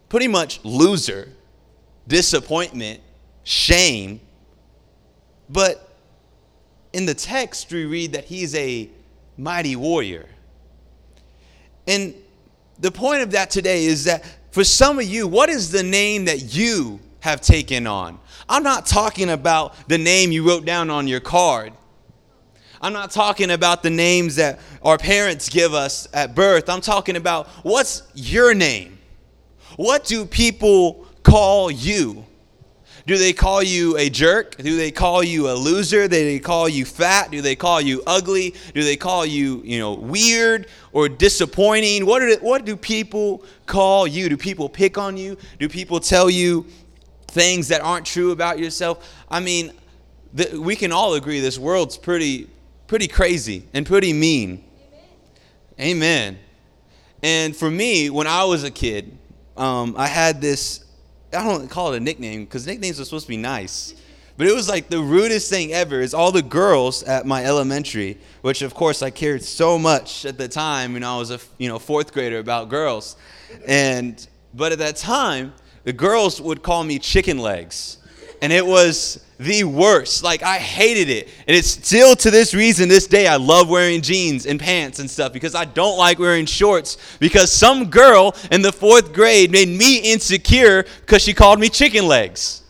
pretty 0.09 0.29
much 0.29 0.63
loser, 0.65 1.29
disappointment, 2.07 3.01
shame. 3.45 4.21
But 5.49 5.97
in 6.93 7.07
the 7.07 7.15
text, 7.15 7.73
we 7.73 7.87
read 7.87 8.13
that 8.13 8.25
he's 8.25 8.55
a 8.55 8.91
mighty 9.37 9.75
warrior. 9.75 10.29
And 11.87 12.15
the 12.79 12.91
point 12.91 13.23
of 13.23 13.31
that 13.33 13.51
today 13.51 13.85
is 13.85 14.05
that 14.05 14.25
for 14.51 14.65
some 14.65 14.99
of 14.99 15.05
you, 15.05 15.27
what 15.27 15.49
is 15.49 15.71
the 15.71 15.83
name 15.83 16.27
that 16.27 16.55
you 16.55 17.01
have 17.21 17.41
taken 17.41 17.87
on? 17.87 18.19
I'm 18.49 18.63
not 18.63 18.87
talking 18.87 19.31
about 19.31 19.89
the 19.89 19.99
name 19.99 20.33
you 20.33 20.47
wrote 20.47 20.65
down 20.65 20.91
on 20.91 21.09
your 21.09 21.21
card. 21.21 21.73
I'm 22.81 22.93
not 22.93 23.11
talking 23.11 23.51
about 23.51 23.83
the 23.83 23.91
names 23.91 24.37
that 24.37 24.61
our 24.83 24.99
parents 24.99 25.49
give 25.49 25.73
us 25.73 26.07
at 26.13 26.35
birth. 26.35 26.69
I'm 26.69 26.83
talking 26.83 27.17
about 27.17 27.47
what's 27.63 28.03
your 28.15 28.55
name? 28.55 28.99
What 29.77 30.05
do 30.05 30.27
people 30.27 31.07
call 31.23 31.71
you? 31.71 32.24
Do 33.07 33.19
they 33.19 33.35
call 33.35 33.63
you 33.63 33.99
a 33.99 34.09
jerk? 34.09 34.57
Do 34.57 34.77
they 34.79 34.91
call 34.91 35.23
you 35.23 35.51
a 35.51 35.53
loser? 35.53 36.03
Do 36.03 36.09
they 36.09 36.39
call 36.39 36.69
you 36.69 36.87
fat? 36.87 37.31
Do 37.31 37.43
they 37.43 37.55
call 37.55 37.81
you 37.81 38.03
ugly? 38.07 38.55
Do 38.73 38.83
they 38.83 38.97
call 38.97 39.27
you, 39.27 39.61
you 39.63 39.79
know, 39.79 39.93
weird 39.93 40.69
or 40.93 41.11
disappointing? 41.11 42.07
What, 42.07 42.23
are, 42.23 42.35
what 42.39 42.65
do 42.65 42.77
people 42.77 43.45
call 43.67 44.07
you? 44.07 44.31
Do 44.31 44.39
people 44.39 44.71
pick 44.71 44.97
on 44.97 45.19
you? 45.19 45.37
Do 45.59 45.69
people 45.69 46.01
tell 46.01 46.31
you 46.31 46.67
things 47.27 47.69
that 47.69 47.83
aren't 47.83 48.07
true 48.07 48.31
about 48.31 48.59
yourself? 48.59 49.07
I 49.31 49.41
mean, 49.41 49.73
we 50.55 50.75
can 50.75 50.91
all 50.91 51.13
agree 51.13 51.41
this 51.41 51.59
world's 51.59 51.99
pretty, 51.99 52.49
pretty 52.87 53.07
crazy 53.07 53.69
and 53.75 53.85
pretty 53.85 54.15
mean. 54.15 54.65
Amen. 55.79 55.97
Amen. 55.97 56.39
And 57.23 57.55
for 57.55 57.71
me, 57.71 58.09
when 58.09 58.27
I 58.27 58.45
was 58.45 58.65
a 58.65 58.71
kid, 58.71 59.19
um, 59.59 59.95
I 59.99 60.07
had 60.07 60.41
this 60.41 60.84
I 61.35 61.45
don't 61.45 61.69
call 61.69 61.93
it 61.93 61.97
a 61.97 62.01
nickname 62.01 62.45
because 62.45 62.67
nicknames 62.67 63.01
are 63.01 63.05
supposed 63.05 63.27
to 63.27 63.31
be 63.31 63.37
nice. 63.37 63.95
But 64.37 64.49
it 64.49 64.55
was 64.55 64.69
like 64.69 64.89
the 64.89 65.01
rudest 65.01 65.49
thing 65.49 65.73
ever 65.73 66.01
is 66.01 66.13
all 66.13 66.33
the 66.33 66.43
girls 66.43 67.05
at 67.05 67.25
my 67.25 67.45
elementary, 67.45 68.19
which 68.43 68.63
of 68.63 68.75
course 68.75 69.01
I 69.01 69.11
cared 69.11 69.45
so 69.45 69.79
much 69.79 70.27
at 70.27 70.39
the 70.39 70.49
time 70.49 70.95
when 70.95 71.05
I 71.05 71.17
was 71.17 71.31
a 71.31 71.39
you 71.59 71.69
know 71.69 71.79
fourth 71.79 72.13
grader 72.13 72.39
about 72.39 72.69
girls, 72.69 73.17
and 73.67 74.27
but 74.53 74.73
at 74.73 74.79
that 74.79 74.97
time 74.97 75.53
the 75.85 75.93
girls 75.93 76.41
would 76.41 76.63
call 76.63 76.83
me 76.83 76.99
chicken 76.99 77.39
legs, 77.39 77.99
and 78.43 78.53
it 78.53 78.67
was 78.67 79.24
the 79.39 79.65
worst. 79.65 80.23
Like 80.23 80.43
I 80.43 80.59
hated 80.59 81.09
it, 81.09 81.29
and 81.47 81.57
it's 81.57 81.69
still 81.69 82.15
to 82.17 82.31
this 82.31 82.55
reason 82.55 82.89
this 82.89 83.07
day 83.07 83.27
I 83.27 83.37
love 83.37 83.69
wearing 83.69 84.01
jeans 84.01 84.47
and 84.47 84.59
pants 84.61 84.99
and 84.99 85.11
stuff 85.11 85.33
because 85.33 85.55
I 85.55 85.65
don't 85.65 85.99
like 85.99 86.19
wearing 86.19 86.47
shorts 86.47 86.97
because 87.19 87.53
some 87.53 87.91
girl 87.91 88.35
in 88.51 88.63
the 88.63 88.73
fourth 88.73 89.13
grade 89.13 89.51
made 89.51 89.69
me 89.69 89.99
insecure 89.99 90.85
because 91.01 91.23
she 91.23 91.35
called 91.35 91.59
me 91.59 91.69
chicken 91.69 92.07
legs. 92.07 92.63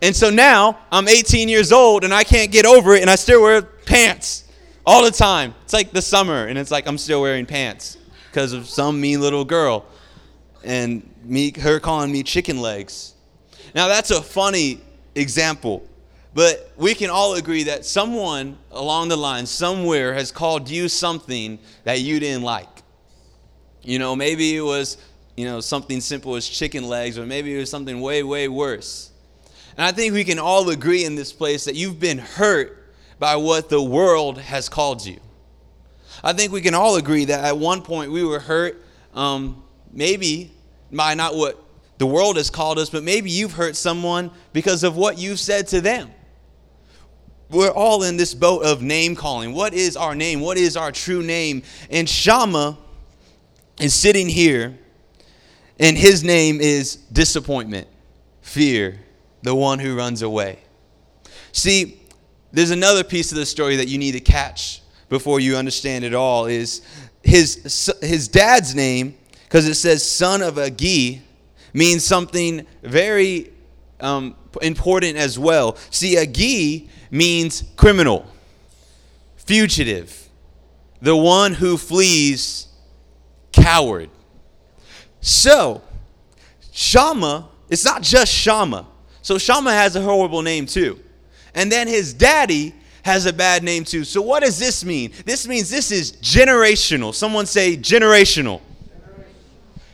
And 0.00 0.14
so 0.14 0.30
now 0.30 0.78
I'm 0.92 1.08
18 1.08 1.48
years 1.48 1.72
old 1.72 2.04
and 2.04 2.14
I 2.14 2.22
can't 2.22 2.52
get 2.52 2.64
over 2.64 2.94
it 2.94 3.00
and 3.00 3.10
I 3.10 3.16
still 3.16 3.42
wear 3.42 3.62
pants 3.62 4.44
all 4.86 5.04
the 5.04 5.10
time. 5.10 5.54
It's 5.64 5.72
like 5.72 5.90
the 5.90 6.02
summer 6.02 6.46
and 6.46 6.56
it's 6.56 6.70
like 6.70 6.86
I'm 6.86 6.98
still 6.98 7.20
wearing 7.20 7.46
pants 7.46 7.98
because 8.30 8.52
of 8.52 8.68
some 8.68 9.00
mean 9.00 9.20
little 9.20 9.44
girl 9.44 9.86
and 10.62 11.08
me 11.24 11.52
her 11.60 11.80
calling 11.80 12.12
me 12.12 12.22
chicken 12.22 12.60
legs. 12.60 13.14
Now 13.74 13.88
that's 13.88 14.10
a 14.10 14.22
funny 14.22 14.80
example, 15.18 15.86
but 16.34 16.72
we 16.76 16.94
can 16.94 17.10
all 17.10 17.34
agree 17.34 17.64
that 17.64 17.84
someone 17.84 18.58
along 18.70 19.08
the 19.08 19.16
line 19.16 19.46
somewhere 19.46 20.14
has 20.14 20.30
called 20.30 20.68
you 20.70 20.88
something 20.88 21.58
that 21.84 22.00
you 22.00 22.20
didn't 22.20 22.42
like. 22.42 22.68
You 23.82 23.98
know, 23.98 24.14
maybe 24.14 24.56
it 24.56 24.60
was, 24.60 24.98
you 25.36 25.44
know, 25.46 25.60
something 25.60 26.00
simple 26.00 26.36
as 26.36 26.48
chicken 26.48 26.86
legs 26.88 27.18
or 27.18 27.26
maybe 27.26 27.54
it 27.54 27.58
was 27.58 27.70
something 27.70 28.00
way 28.00 28.22
way 28.22 28.48
worse. 28.48 29.10
And 29.76 29.84
I 29.84 29.92
think 29.92 30.12
we 30.12 30.24
can 30.24 30.38
all 30.38 30.68
agree 30.70 31.04
in 31.04 31.14
this 31.14 31.32
place 31.32 31.64
that 31.64 31.74
you've 31.74 32.00
been 32.00 32.18
hurt 32.18 32.92
by 33.18 33.36
what 33.36 33.68
the 33.68 33.82
world 33.82 34.38
has 34.38 34.68
called 34.68 35.04
you. 35.04 35.20
I 36.22 36.32
think 36.32 36.52
we 36.52 36.60
can 36.60 36.74
all 36.74 36.96
agree 36.96 37.26
that 37.26 37.44
at 37.44 37.56
one 37.56 37.82
point 37.82 38.10
we 38.10 38.24
were 38.24 38.40
hurt, 38.40 38.82
um, 39.14 39.62
maybe 39.92 40.52
by 40.92 41.14
not 41.14 41.36
what 41.36 41.62
the 41.98 42.06
world 42.06 42.36
has 42.36 42.48
called 42.48 42.78
us, 42.78 42.90
but 42.90 43.02
maybe 43.02 43.30
you've 43.30 43.52
hurt 43.52 43.76
someone 43.76 44.30
because 44.52 44.84
of 44.84 44.96
what 44.96 45.18
you've 45.18 45.40
said 45.40 45.66
to 45.68 45.80
them. 45.80 46.10
We're 47.50 47.70
all 47.70 48.04
in 48.04 48.16
this 48.16 48.34
boat 48.34 48.64
of 48.64 48.82
name 48.82 49.16
calling. 49.16 49.52
What 49.52 49.74
is 49.74 49.96
our 49.96 50.14
name? 50.14 50.40
What 50.40 50.58
is 50.58 50.76
our 50.76 50.92
true 50.92 51.22
name? 51.22 51.62
And 51.90 52.08
Shammah 52.08 52.78
is 53.80 53.94
sitting 53.94 54.28
here, 54.28 54.78
and 55.80 55.96
his 55.96 56.22
name 56.22 56.60
is 56.60 56.96
disappointment, 57.12 57.88
fear, 58.42 59.00
the 59.42 59.54
one 59.54 59.78
who 59.78 59.96
runs 59.96 60.22
away. 60.22 60.58
See, 61.52 62.00
there's 62.52 62.70
another 62.70 63.02
piece 63.02 63.32
of 63.32 63.38
the 63.38 63.46
story 63.46 63.76
that 63.76 63.88
you 63.88 63.98
need 63.98 64.12
to 64.12 64.20
catch 64.20 64.82
before 65.08 65.40
you 65.40 65.56
understand 65.56 66.04
it 66.04 66.14
all 66.14 66.46
is 66.46 66.82
his 67.22 67.92
his 68.00 68.28
dad's 68.28 68.74
name 68.74 69.16
because 69.44 69.66
it 69.66 69.74
says 69.74 70.08
son 70.08 70.42
of 70.42 70.54
Agee 70.54 71.22
means 71.72 72.04
something 72.04 72.66
very 72.82 73.52
um, 74.00 74.36
important 74.62 75.16
as 75.16 75.38
well. 75.38 75.76
See, 75.90 76.16
Agee 76.16 76.88
means 77.10 77.64
criminal, 77.76 78.26
fugitive, 79.36 80.28
the 81.00 81.16
one 81.16 81.54
who 81.54 81.76
flees, 81.76 82.68
coward. 83.52 84.10
So, 85.20 85.82
Shammah, 86.72 87.48
it's 87.68 87.84
not 87.84 88.02
just 88.02 88.32
Shammah. 88.32 88.86
So 89.22 89.36
Shammah 89.36 89.72
has 89.72 89.96
a 89.96 90.00
horrible 90.00 90.42
name 90.42 90.66
too. 90.66 90.98
And 91.54 91.70
then 91.70 91.88
his 91.88 92.14
daddy 92.14 92.74
has 93.02 93.26
a 93.26 93.32
bad 93.32 93.62
name 93.62 93.84
too. 93.84 94.04
So 94.04 94.22
what 94.22 94.42
does 94.42 94.58
this 94.58 94.84
mean? 94.84 95.12
This 95.24 95.46
means 95.46 95.68
this 95.68 95.90
is 95.90 96.12
generational. 96.12 97.14
Someone 97.14 97.46
say 97.46 97.76
generational. 97.76 98.60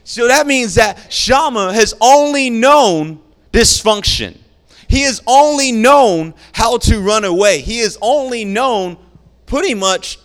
So 0.05 0.29
that 0.29 0.47
means 0.47 0.75
that 0.75 1.13
Shammah 1.13 1.73
has 1.73 1.95
only 2.01 2.51
known 2.51 3.21
dysfunction. 3.53 4.37
He 4.87 5.03
has 5.03 5.23
only 5.27 5.73
known 5.73 6.35
how 6.53 6.77
to 6.79 7.01
run 7.01 7.25
away. 7.25 7.61
He 7.61 7.79
has 7.79 7.97
only 8.03 8.45
known 8.45 8.99
pretty 9.47 9.75
much 9.75 10.19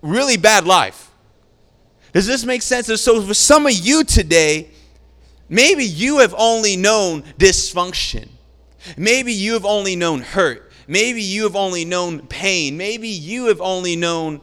really 0.00 0.38
bad 0.38 0.66
life. 0.66 1.10
Does 2.12 2.26
this 2.26 2.44
make 2.44 2.62
sense? 2.62 2.86
So 3.00 3.22
for 3.22 3.34
some 3.34 3.66
of 3.66 3.72
you 3.72 4.02
today, 4.02 4.70
maybe 5.50 5.84
you 5.84 6.18
have 6.18 6.34
only 6.38 6.76
known 6.76 7.22
dysfunction. 7.38 8.28
Maybe 8.96 9.34
you 9.34 9.52
have 9.52 9.66
only 9.66 9.96
known 9.96 10.22
hurt. 10.22 10.72
Maybe 10.88 11.20
you 11.22 11.42
have 11.42 11.56
only 11.56 11.84
known 11.84 12.26
pain. 12.26 12.76
Maybe 12.76 13.08
you 13.08 13.46
have 13.46 13.60
only 13.60 13.96
known 13.96 14.40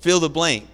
fill 0.00 0.20
the 0.20 0.30
blank. 0.30 0.68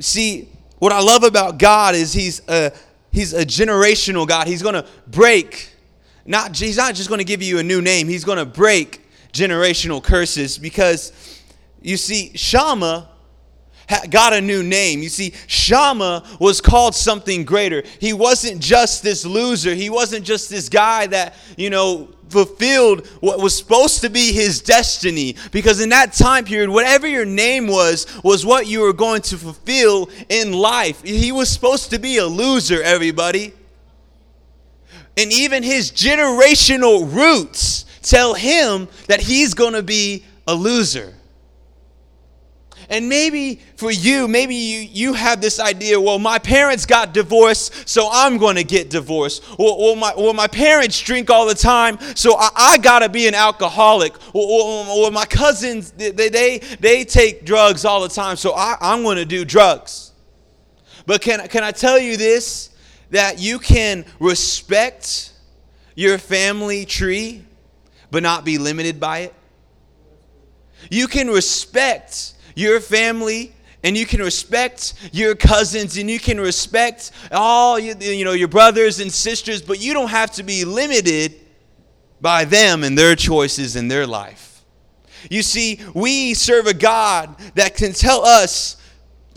See, 0.00 0.48
what 0.78 0.92
I 0.92 1.00
love 1.00 1.22
about 1.22 1.58
God 1.58 1.94
is 1.94 2.12
he's 2.12 2.42
a, 2.48 2.72
he's 3.12 3.32
a 3.32 3.44
generational 3.44 4.26
God. 4.26 4.46
He's 4.46 4.62
going 4.62 4.74
to 4.74 4.86
break 5.06 5.70
not 6.26 6.56
he's 6.56 6.76
not 6.76 6.94
just 6.94 7.08
going 7.08 7.18
to 7.18 7.24
give 7.24 7.42
you 7.42 7.58
a 7.58 7.62
new 7.62 7.80
name. 7.80 8.08
He's 8.08 8.24
going 8.24 8.38
to 8.38 8.44
break 8.44 9.00
generational 9.32 10.02
curses 10.02 10.58
because 10.58 11.42
you 11.80 11.96
see 11.96 12.30
Shammah 12.36 13.08
got 14.10 14.32
a 14.32 14.40
new 14.40 14.62
name. 14.62 15.02
You 15.02 15.08
see, 15.08 15.34
Shammah 15.46 16.24
was 16.38 16.60
called 16.60 16.94
something 16.94 17.44
greater. 17.44 17.82
He 17.98 18.12
wasn't 18.12 18.60
just 18.60 19.02
this 19.02 19.24
loser. 19.24 19.74
He 19.74 19.90
wasn't 19.90 20.24
just 20.24 20.50
this 20.50 20.68
guy 20.68 21.06
that, 21.08 21.34
you 21.56 21.70
know, 21.70 22.10
fulfilled 22.30 23.06
what 23.20 23.40
was 23.40 23.56
supposed 23.56 24.00
to 24.02 24.10
be 24.10 24.32
his 24.32 24.60
destiny. 24.60 25.36
Because 25.52 25.80
in 25.80 25.88
that 25.90 26.12
time 26.12 26.44
period, 26.44 26.70
whatever 26.70 27.06
your 27.06 27.24
name 27.24 27.66
was, 27.66 28.06
was 28.22 28.46
what 28.46 28.66
you 28.66 28.80
were 28.80 28.92
going 28.92 29.22
to 29.22 29.36
fulfill 29.36 30.10
in 30.28 30.52
life. 30.52 31.02
He 31.02 31.32
was 31.32 31.50
supposed 31.50 31.90
to 31.90 31.98
be 31.98 32.18
a 32.18 32.26
loser, 32.26 32.82
everybody. 32.82 33.52
And 35.16 35.32
even 35.32 35.62
his 35.62 35.90
generational 35.90 37.12
roots 37.12 37.84
tell 38.02 38.34
him 38.34 38.88
that 39.08 39.20
he's 39.20 39.54
going 39.54 39.74
to 39.74 39.82
be 39.82 40.24
a 40.46 40.54
loser. 40.54 41.14
And 42.90 43.08
maybe 43.08 43.60
for 43.76 43.92
you, 43.92 44.26
maybe 44.26 44.56
you, 44.56 44.80
you 44.80 45.12
have 45.12 45.40
this 45.40 45.60
idea, 45.60 46.00
well, 46.00 46.18
my 46.18 46.40
parents 46.40 46.84
got 46.84 47.14
divorced, 47.14 47.88
so 47.88 48.08
I'm 48.10 48.36
going 48.36 48.56
to 48.56 48.64
get 48.64 48.90
divorced. 48.90 49.44
Or, 49.58 49.76
or, 49.78 49.96
my, 49.96 50.10
or 50.10 50.34
my 50.34 50.48
parents 50.48 51.00
drink 51.00 51.30
all 51.30 51.46
the 51.46 51.54
time, 51.54 52.00
so 52.16 52.36
I, 52.36 52.50
I 52.56 52.78
got 52.78 52.98
to 52.98 53.08
be 53.08 53.28
an 53.28 53.34
alcoholic. 53.34 54.12
Or, 54.34 54.86
or, 54.88 55.10
my 55.12 55.24
cousins, 55.24 55.92
they, 55.92 56.10
they, 56.10 56.58
they 56.80 57.04
take 57.04 57.44
drugs 57.44 57.84
all 57.84 58.02
the 58.02 58.08
time, 58.08 58.34
so 58.34 58.54
I, 58.54 58.76
I'm 58.80 59.04
going 59.04 59.18
to 59.18 59.24
do 59.24 59.44
drugs. 59.44 60.10
But 61.06 61.22
can, 61.22 61.46
can 61.46 61.62
I 61.62 61.70
tell 61.70 61.98
you 61.98 62.16
this? 62.16 62.70
That 63.10 63.40
you 63.40 63.60
can 63.60 64.04
respect 64.18 65.32
your 65.94 66.18
family 66.18 66.84
tree, 66.84 67.44
but 68.10 68.24
not 68.24 68.44
be 68.44 68.58
limited 68.58 68.98
by 68.98 69.18
it. 69.20 69.34
You 70.90 71.06
can 71.06 71.28
respect 71.28 72.34
your 72.54 72.80
family 72.80 73.52
and 73.82 73.96
you 73.96 74.04
can 74.04 74.20
respect 74.20 74.94
your 75.12 75.34
cousins 75.34 75.96
and 75.96 76.10
you 76.10 76.18
can 76.18 76.38
respect 76.38 77.12
all 77.32 77.78
you, 77.78 77.94
you 77.98 78.24
know 78.24 78.32
your 78.32 78.48
brothers 78.48 79.00
and 79.00 79.10
sisters 79.12 79.62
but 79.62 79.80
you 79.80 79.92
don't 79.92 80.10
have 80.10 80.30
to 80.32 80.42
be 80.42 80.64
limited 80.64 81.34
by 82.20 82.44
them 82.44 82.84
and 82.84 82.96
their 82.96 83.16
choices 83.16 83.76
in 83.76 83.88
their 83.88 84.06
life. 84.06 84.62
You 85.30 85.42
see 85.42 85.80
we 85.94 86.34
serve 86.34 86.66
a 86.66 86.74
god 86.74 87.38
that 87.54 87.76
can 87.76 87.92
tell 87.92 88.24
us 88.24 88.76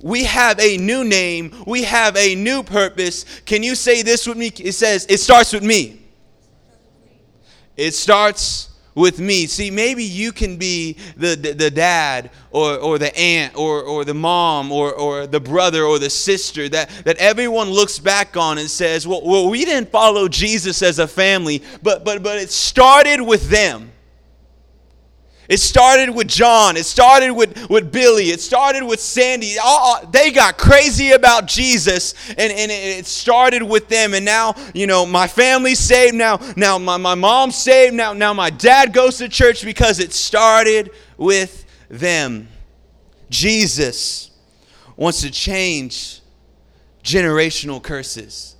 we 0.02 0.26
have 0.26 0.60
a 0.60 0.78
new 0.78 1.06
name. 1.06 1.64
We 1.66 1.84
have 1.84 2.18
a 2.18 2.36
new 2.36 2.62
purpose. 2.62 3.24
Can 3.46 3.64
you 3.64 3.74
say 3.74 4.02
this 4.02 4.28
with 4.28 4.38
me? 4.38 4.48
It 4.48 4.74
says 4.74 5.06
it 5.10 5.20
starts 5.20 5.54
with 5.54 5.64
me. 5.64 6.02
It 7.78 7.94
starts 7.94 8.70
with 8.96 9.20
me. 9.20 9.48
See, 9.48 9.72
maybe 9.72 10.04
you 10.04 10.32
can 10.32 10.58
be 10.58 10.98
the, 11.16 11.36
the, 11.36 11.54
the, 11.54 11.72
dad 11.72 12.32
or, 12.52 12.78
or 12.78 12.98
the 12.98 13.16
aunt 13.18 13.56
or, 13.56 13.82
or 13.82 14.06
the 14.06 14.14
mom 14.14 14.72
or, 14.72 14.94
or 14.94 15.28
the 15.28 15.40
brother 15.40 15.84
or 15.86 16.00
the 16.00 16.10
sister 16.10 16.70
that, 16.70 16.90
that 17.06 17.18
everyone 17.18 17.70
looks 17.70 18.00
back 18.00 18.38
on 18.38 18.58
and 18.58 18.70
says, 18.70 19.08
well, 19.08 19.22
well, 19.24 19.50
we 19.50 19.66
didn't 19.66 19.90
follow 19.90 20.28
Jesus 20.28 20.82
as 20.82 21.00
a 21.00 21.08
family, 21.08 21.64
but, 21.82 22.04
but, 22.04 22.22
but 22.22 22.38
it 22.38 22.52
started 22.52 23.22
with 23.22 23.50
them. 23.50 23.93
It 25.54 25.60
started 25.60 26.10
with 26.10 26.28
John. 26.28 26.78
It 26.78 26.86
started 26.88 27.32
with, 27.32 27.70
with 27.70 27.92
Billy. 27.92 28.32
It 28.32 28.42
started 28.42 28.84
with 28.84 29.00
Sandy. 29.00 29.58
All, 29.64 30.04
they 30.08 30.32
got 30.32 30.58
crazy 30.58 31.12
about 31.12 31.46
Jesus, 31.46 32.16
and, 32.30 32.52
and 32.52 32.72
it 32.72 33.06
started 33.06 33.62
with 33.62 33.88
them. 33.88 34.16
And 34.16 34.26
now, 34.26 34.56
you 34.74 34.88
know, 34.88 35.06
my 35.06 35.28
family's 35.28 35.78
saved. 35.78 36.16
Now, 36.16 36.40
now 36.58 36.80
my, 36.80 36.98
my 36.98 37.14
mom's 37.14 37.56
saved. 37.56 37.94
Now, 37.94 38.14
now 38.14 38.34
my 38.34 38.50
dad 38.50 38.94
goes 38.94 39.20
to 39.20 39.30
church 39.30 39.64
because 39.64 40.00
it 40.00 40.12
started 40.12 40.90
with 41.18 41.66
them. 41.88 42.48
Jesus 43.30 44.32
wants 44.98 45.22
to 45.22 45.30
change 45.30 46.22
generational 47.04 47.80
curses. 47.80 48.56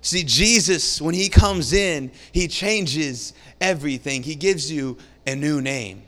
See, 0.00 0.24
Jesus, 0.24 0.98
when 1.02 1.14
he 1.14 1.28
comes 1.28 1.74
in, 1.74 2.10
he 2.32 2.48
changes 2.48 3.34
everything. 3.60 4.22
He 4.22 4.34
gives 4.34 4.72
you 4.72 4.96
a 5.26 5.34
new 5.34 5.60
name. 5.60 6.02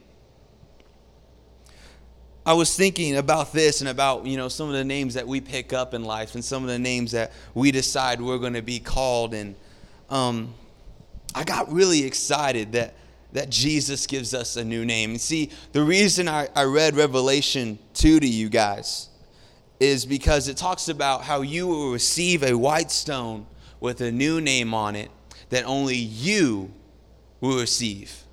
I 2.47 2.53
was 2.53 2.77
thinking 2.77 3.17
about 3.17 3.53
this 3.53 3.81
and 3.81 3.89
about, 3.89 4.25
you 4.25 4.37
know, 4.37 4.49
some 4.49 4.69
of 4.69 4.75
the 4.75 4.85
names 4.85 5.15
that 5.15 5.27
we 5.27 5.41
pick 5.41 5.73
up 5.73 5.95
in 5.95 6.05
life 6.05 6.37
and 6.37 6.45
some 6.45 6.63
of 6.63 6.69
the 6.69 6.79
names 6.79 7.11
that 7.11 7.33
we 7.55 7.73
decide 7.73 8.21
we're 8.21 8.39
going 8.39 8.53
to 8.53 8.63
be 8.63 8.79
called. 8.79 9.35
And 9.35 9.57
um, 10.11 10.55
I 11.35 11.43
got 11.43 11.73
really 11.73 12.05
excited 12.05 12.71
that, 12.73 12.95
that 13.33 13.51
Jesus 13.51 14.07
gives 14.07 14.33
us 14.33 14.57
a 14.57 14.65
new 14.65 14.85
name. 14.85 15.11
And 15.11 15.21
see, 15.21 15.51
the 15.73 15.83
reason 15.83 16.29
I, 16.29 16.49
I 16.55 16.65
read 16.65 16.95
Revelation 16.95 17.81
2 17.95 18.21
to 18.21 18.29
you 18.29 18.49
guys 18.49 19.09
is 19.81 20.07
because 20.07 20.47
it 20.47 20.57
talks 20.57 20.89
about 20.89 21.23
how 21.23 21.43
you 21.43 21.67
will 21.67 21.91
receive 21.91 22.45
a 22.45 22.55
white 22.55 22.93
stone 22.93 23.47
with 23.81 24.01
a 24.01 24.13
new 24.13 24.41
name 24.41 24.73
on 24.73 24.95
it 24.95 25.11
that 25.51 25.65
only 25.65 25.97
you 25.97 26.73
will 27.41 27.59
receive. 27.59 28.26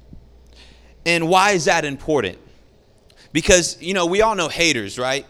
And 1.06 1.28
why 1.28 1.52
is 1.52 1.66
that 1.66 1.86
important? 1.86 2.38
Because, 3.32 3.82
you 3.82 3.94
know, 3.94 4.06
we 4.06 4.22
all 4.22 4.36
know 4.36 4.48
haters, 4.48 4.98
right? 4.98 5.26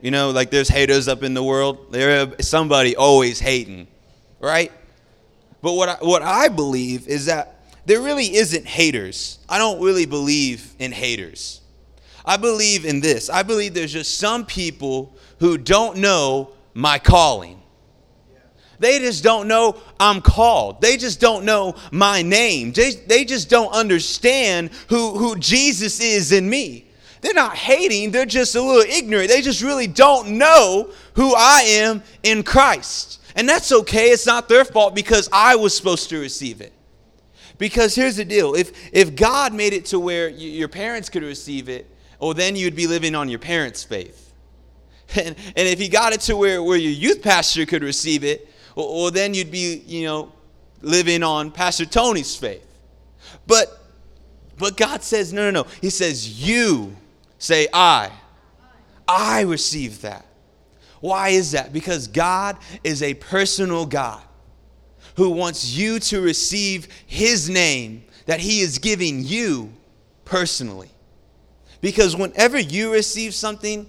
You 0.00 0.10
know, 0.10 0.30
like 0.30 0.50
there's 0.50 0.68
haters 0.68 1.08
up 1.08 1.22
in 1.22 1.34
the 1.34 1.42
world. 1.42 1.90
There's 1.90 2.46
somebody 2.46 2.94
always 2.94 3.40
hating, 3.40 3.88
right? 4.40 4.70
But 5.62 5.72
what 5.72 5.88
I, 5.88 5.94
what 5.94 6.22
I 6.22 6.48
believe 6.48 7.08
is 7.08 7.26
that 7.26 7.54
there 7.86 8.00
really 8.02 8.34
isn't 8.34 8.66
haters. 8.66 9.38
I 9.48 9.58
don't 9.58 9.82
really 9.82 10.06
believe 10.06 10.74
in 10.78 10.92
haters. 10.92 11.62
I 12.24 12.36
believe 12.36 12.84
in 12.84 13.00
this. 13.00 13.28
I 13.30 13.42
believe 13.42 13.74
there's 13.74 13.92
just 13.92 14.18
some 14.18 14.46
people 14.46 15.14
who 15.40 15.58
don't 15.58 15.98
know 15.98 16.50
my 16.74 16.98
calling. 16.98 17.60
They 18.78 18.98
just 18.98 19.22
don't 19.22 19.48
know 19.48 19.76
I'm 20.00 20.20
called. 20.20 20.80
They 20.80 20.96
just 20.96 21.20
don't 21.20 21.44
know 21.44 21.74
my 21.92 22.22
name. 22.22 22.72
They, 22.72 22.92
they 22.92 23.24
just 23.24 23.48
don't 23.48 23.72
understand 23.72 24.70
who, 24.88 25.16
who 25.16 25.36
Jesus 25.36 26.00
is 26.00 26.32
in 26.32 26.48
me. 26.48 26.86
They're 27.20 27.32
not 27.32 27.56
hating, 27.56 28.10
they're 28.10 28.26
just 28.26 28.54
a 28.54 28.60
little 28.60 28.82
ignorant. 28.82 29.30
They 29.30 29.40
just 29.40 29.62
really 29.62 29.86
don't 29.86 30.36
know 30.36 30.90
who 31.14 31.34
I 31.34 31.62
am 31.62 32.02
in 32.22 32.42
Christ. 32.42 33.22
And 33.34 33.48
that's 33.48 33.72
okay. 33.72 34.10
It's 34.10 34.26
not 34.26 34.48
their 34.48 34.64
fault 34.64 34.94
because 34.94 35.28
I 35.32 35.56
was 35.56 35.74
supposed 35.74 36.10
to 36.10 36.18
receive 36.18 36.60
it. 36.60 36.74
Because 37.56 37.94
here's 37.94 38.16
the 38.16 38.24
deal 38.24 38.54
if, 38.54 38.72
if 38.92 39.16
God 39.16 39.54
made 39.54 39.72
it 39.72 39.86
to 39.86 39.98
where 39.98 40.28
your 40.28 40.68
parents 40.68 41.08
could 41.08 41.22
receive 41.22 41.68
it, 41.68 41.90
well, 42.20 42.34
then 42.34 42.56
you'd 42.56 42.76
be 42.76 42.86
living 42.86 43.14
on 43.14 43.28
your 43.28 43.38
parents' 43.38 43.82
faith. 43.82 44.20
And, 45.16 45.36
and 45.56 45.68
if 45.68 45.78
He 45.78 45.88
got 45.88 46.12
it 46.12 46.20
to 46.22 46.36
where, 46.36 46.62
where 46.62 46.78
your 46.78 46.90
youth 46.90 47.22
pastor 47.22 47.66
could 47.66 47.82
receive 47.84 48.24
it, 48.24 48.48
or, 48.74 49.10
then 49.10 49.34
you'd 49.34 49.50
be, 49.50 49.82
you 49.86 50.04
know, 50.04 50.32
living 50.82 51.22
on 51.22 51.50
Pastor 51.50 51.86
Tony's 51.86 52.34
faith. 52.34 52.66
But 53.46 53.84
but 54.58 54.76
God 54.76 55.02
says, 55.02 55.32
no, 55.32 55.50
no, 55.50 55.62
no. 55.62 55.68
He 55.80 55.90
says, 55.90 56.46
you 56.46 56.96
say 57.38 57.66
I. 57.72 58.10
I 59.06 59.42
receive 59.42 60.02
that. 60.02 60.24
Why 61.00 61.30
is 61.30 61.52
that? 61.52 61.72
Because 61.72 62.08
God 62.08 62.56
is 62.82 63.02
a 63.02 63.14
personal 63.14 63.84
God 63.84 64.22
who 65.16 65.30
wants 65.30 65.76
you 65.76 65.98
to 66.00 66.20
receive 66.20 66.88
his 67.06 67.50
name 67.50 68.04
that 68.26 68.40
he 68.40 68.60
is 68.60 68.78
giving 68.78 69.22
you 69.22 69.72
personally. 70.24 70.88
Because 71.80 72.16
whenever 72.16 72.58
you 72.58 72.92
receive 72.92 73.34
something, 73.34 73.86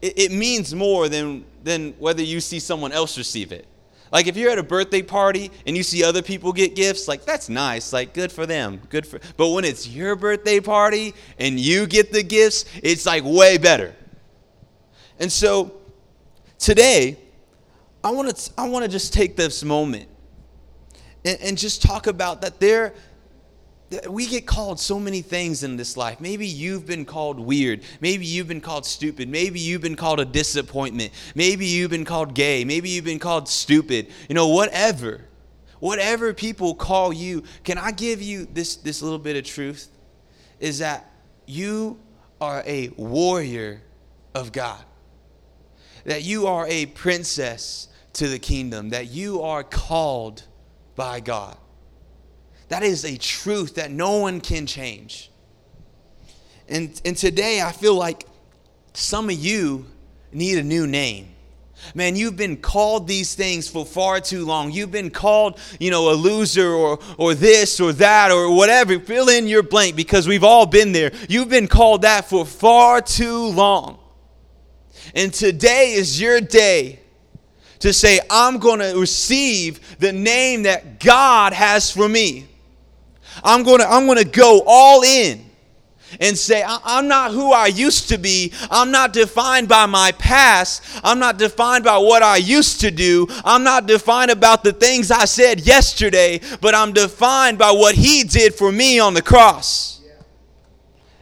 it, 0.00 0.18
it 0.18 0.32
means 0.32 0.74
more 0.74 1.08
than, 1.08 1.44
than 1.64 1.92
whether 1.98 2.22
you 2.22 2.40
see 2.40 2.60
someone 2.60 2.92
else 2.92 3.18
receive 3.18 3.50
it. 3.50 3.66
Like 4.12 4.26
if 4.26 4.36
you're 4.36 4.50
at 4.50 4.58
a 4.58 4.62
birthday 4.62 5.02
party 5.02 5.50
and 5.66 5.76
you 5.76 5.82
see 5.82 6.04
other 6.04 6.22
people 6.22 6.52
get 6.52 6.76
gifts, 6.76 7.08
like 7.08 7.24
that's 7.24 7.48
nice, 7.48 7.92
like 7.92 8.14
good 8.14 8.30
for 8.30 8.46
them. 8.46 8.80
Good 8.88 9.06
for 9.06 9.20
But 9.36 9.48
when 9.48 9.64
it's 9.64 9.88
your 9.88 10.16
birthday 10.16 10.60
party 10.60 11.14
and 11.38 11.58
you 11.58 11.86
get 11.86 12.12
the 12.12 12.22
gifts, 12.22 12.64
it's 12.82 13.06
like 13.06 13.24
way 13.24 13.58
better. 13.58 13.94
And 15.18 15.30
so 15.30 15.80
today, 16.58 17.18
I 18.04 18.10
want 18.10 18.36
to 18.36 18.52
I 18.56 18.68
want 18.68 18.84
to 18.84 18.90
just 18.90 19.12
take 19.12 19.36
this 19.36 19.64
moment 19.64 20.08
and, 21.24 21.40
and 21.40 21.58
just 21.58 21.82
talk 21.82 22.06
about 22.06 22.40
that 22.42 22.60
there 22.60 22.94
we 24.08 24.26
get 24.26 24.46
called 24.46 24.80
so 24.80 24.98
many 24.98 25.22
things 25.22 25.62
in 25.62 25.76
this 25.76 25.96
life. 25.96 26.20
Maybe 26.20 26.46
you've 26.46 26.86
been 26.86 27.04
called 27.04 27.38
weird. 27.38 27.82
Maybe 28.00 28.26
you've 28.26 28.48
been 28.48 28.60
called 28.60 28.84
stupid. 28.84 29.28
Maybe 29.28 29.60
you've 29.60 29.82
been 29.82 29.94
called 29.94 30.18
a 30.18 30.24
disappointment. 30.24 31.12
Maybe 31.34 31.66
you've 31.66 31.90
been 31.90 32.04
called 32.04 32.34
gay. 32.34 32.64
Maybe 32.64 32.90
you've 32.90 33.04
been 33.04 33.20
called 33.20 33.48
stupid. 33.48 34.08
You 34.28 34.34
know, 34.34 34.48
whatever. 34.48 35.26
Whatever 35.78 36.34
people 36.34 36.74
call 36.74 37.12
you, 37.12 37.44
can 37.62 37.78
I 37.78 37.92
give 37.92 38.20
you 38.20 38.48
this, 38.52 38.76
this 38.76 39.02
little 39.02 39.18
bit 39.18 39.36
of 39.36 39.44
truth? 39.44 39.88
Is 40.58 40.78
that 40.78 41.08
you 41.44 42.00
are 42.40 42.64
a 42.66 42.88
warrior 42.96 43.82
of 44.34 44.52
God, 44.52 44.82
that 46.04 46.22
you 46.22 46.46
are 46.46 46.66
a 46.66 46.86
princess 46.86 47.88
to 48.14 48.26
the 48.26 48.38
kingdom, 48.38 48.90
that 48.90 49.08
you 49.08 49.42
are 49.42 49.62
called 49.62 50.42
by 50.96 51.20
God 51.20 51.56
that 52.68 52.82
is 52.82 53.04
a 53.04 53.16
truth 53.16 53.76
that 53.76 53.90
no 53.90 54.18
one 54.18 54.40
can 54.40 54.66
change. 54.66 55.30
And, 56.68 57.00
and 57.04 57.16
today 57.16 57.62
I 57.62 57.72
feel 57.72 57.94
like 57.94 58.26
some 58.92 59.30
of 59.30 59.36
you 59.36 59.86
need 60.32 60.58
a 60.58 60.62
new 60.62 60.86
name. 60.86 61.28
Man, 61.94 62.16
you've 62.16 62.36
been 62.36 62.56
called 62.56 63.06
these 63.06 63.34
things 63.34 63.68
for 63.68 63.84
far 63.84 64.20
too 64.20 64.44
long. 64.44 64.72
You've 64.72 64.90
been 64.90 65.10
called, 65.10 65.60
you 65.78 65.90
know, 65.90 66.10
a 66.10 66.14
loser 66.14 66.68
or, 66.68 66.98
or 67.18 67.34
this 67.34 67.78
or 67.80 67.92
that 67.92 68.32
or 68.32 68.52
whatever. 68.54 68.98
Fill 68.98 69.28
in 69.28 69.46
your 69.46 69.62
blank 69.62 69.94
because 69.94 70.26
we've 70.26 70.42
all 70.42 70.66
been 70.66 70.92
there. 70.92 71.12
You've 71.28 71.50
been 71.50 71.68
called 71.68 72.02
that 72.02 72.28
for 72.28 72.44
far 72.44 73.00
too 73.02 73.46
long. 73.48 73.98
And 75.14 75.32
today 75.32 75.92
is 75.92 76.20
your 76.20 76.40
day 76.40 77.00
to 77.80 77.92
say, 77.92 78.20
I'm 78.30 78.58
going 78.58 78.80
to 78.80 78.98
receive 78.98 79.98
the 79.98 80.12
name 80.12 80.62
that 80.64 80.98
God 80.98 81.52
has 81.52 81.90
for 81.90 82.08
me. 82.08 82.48
I'm 83.44 83.62
going 83.62 83.80
to 83.80 83.88
I'm 83.88 84.06
going 84.06 84.18
to 84.18 84.24
go 84.24 84.62
all 84.66 85.02
in 85.02 85.46
and 86.20 86.38
say, 86.38 86.64
I'm 86.66 87.08
not 87.08 87.32
who 87.32 87.52
I 87.52 87.66
used 87.66 88.08
to 88.10 88.18
be. 88.18 88.52
I'm 88.70 88.90
not 88.90 89.12
defined 89.12 89.68
by 89.68 89.86
my 89.86 90.12
past. 90.12 90.82
I'm 91.02 91.18
not 91.18 91.38
defined 91.38 91.84
by 91.84 91.98
what 91.98 92.22
I 92.22 92.36
used 92.36 92.80
to 92.82 92.90
do. 92.90 93.26
I'm 93.44 93.64
not 93.64 93.86
defined 93.86 94.30
about 94.30 94.62
the 94.62 94.72
things 94.72 95.10
I 95.10 95.24
said 95.24 95.66
yesterday, 95.66 96.40
but 96.60 96.74
I'm 96.74 96.92
defined 96.92 97.58
by 97.58 97.70
what 97.72 97.94
He 97.94 98.22
did 98.22 98.54
for 98.54 98.70
me 98.70 98.98
on 98.98 99.14
the 99.14 99.22
cross. 99.22 99.95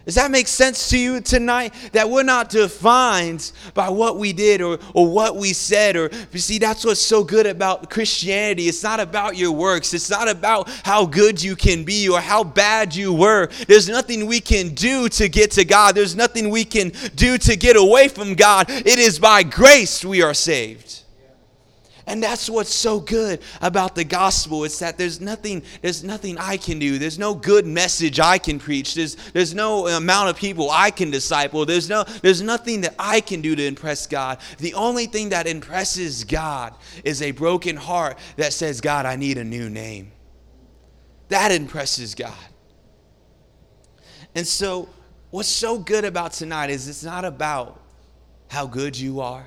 Does 0.05 0.17
that 0.17 0.31
make 0.31 0.49
sense 0.49 0.91
to 0.91 0.99
you 0.99 1.21
tonight? 1.21 1.73
That 1.93 2.11
we're 2.11 2.25
not 2.25 2.51
defined 2.51 3.53
by 3.73 3.89
what 3.89 4.19
we 4.19 4.35
did 4.35 4.61
or, 4.61 4.79
or 4.93 5.11
what 5.11 5.37
we 5.37 5.55
said. 5.55 5.97
Or 5.97 6.11
you 6.31 6.39
see, 6.39 6.59
that's 6.59 6.85
what's 6.85 7.01
so 7.01 7.25
good 7.25 7.47
about 7.47 7.89
Christianity. 7.89 8.69
It's 8.69 8.83
not 8.83 9.01
about 9.01 9.37
your 9.37 9.53
works. 9.53 9.95
It's 9.95 10.11
not 10.11 10.29
about 10.29 10.69
how 10.85 11.07
good 11.07 11.43
you 11.43 11.57
can 11.57 11.85
be 11.85 12.09
or 12.09 12.21
how 12.21 12.45
bad 12.45 12.95
you 12.95 13.15
were. 13.15 13.49
There's 13.67 13.89
nothing 13.89 14.27
we 14.27 14.41
can 14.41 14.75
do 14.75 15.09
to 15.11 15.29
get 15.31 15.53
to 15.53 15.65
God. 15.65 15.95
There's 15.95 16.15
nothing 16.15 16.51
we 16.51 16.67
can 16.67 16.93
do 17.15 17.39
to 17.39 17.57
get 17.57 17.77
away 17.77 18.09
from 18.09 18.35
God. 18.35 18.67
It 18.69 18.99
is 18.99 19.19
by 19.19 19.43
grace 19.43 20.05
we 20.05 20.21
are 20.21 20.35
saved. 20.35 21.04
And 22.07 22.23
that's 22.23 22.51
what's 22.51 22.75
so 22.75 23.01
good 23.01 23.41
about 23.63 23.95
the 23.95 24.05
gospel. 24.05 24.65
It's 24.65 24.79
that 24.81 24.99
there's 24.99 25.23
nothing, 25.23 25.63
there's 25.81 26.05
nothing 26.05 26.37
I 26.39 26.59
can 26.59 26.79
do. 26.79 26.99
There's 26.99 27.19
no 27.19 27.35
good 27.35 27.67
message 27.67 28.21
I 28.21 28.37
can 28.37 28.59
preach. 28.59 28.95
There's, 28.95 29.17
there's 29.33 29.55
no 29.55 29.89
amount 29.89 30.29
of 30.29 30.37
people 30.37 30.71
I 30.71 30.91
can 30.91 31.11
disciple. 31.11 31.65
There's, 31.65 31.89
no, 31.89 32.05
there's 32.21 32.43
nothing 32.43 32.83
that 32.83 32.95
I 32.99 33.21
can 33.21 33.41
do 33.41 33.57
to 33.57 33.65
impress 33.65 34.07
God. 34.07 34.39
The 34.59 34.75
only 34.75 35.07
thing 35.07 35.31
that 35.31 35.47
impresses 35.47 36.25
God 36.25 36.75
is 37.05 37.23
a 37.23 37.31
broken 37.31 37.77
heart 37.77 38.19
that 38.37 38.53
says, 38.53 38.83
God, 38.83 39.07
I 39.07 39.17
need 39.17 39.39
a 39.39 39.45
new 39.45 39.71
name. 39.71 40.13
That 41.29 41.53
impresses 41.53 42.15
God. 42.15 42.35
And 44.35 44.47
so, 44.47 44.91
what's 45.31 45.49
so 45.49 45.79
good 45.79 46.05
about 46.05 46.33
tonight 46.33 46.69
is 46.69 46.87
it's 46.87 47.05
not 47.05 47.25
about 47.25 47.81
how 48.49 48.67
good 48.67 48.97
you 48.99 49.21
are. 49.21 49.47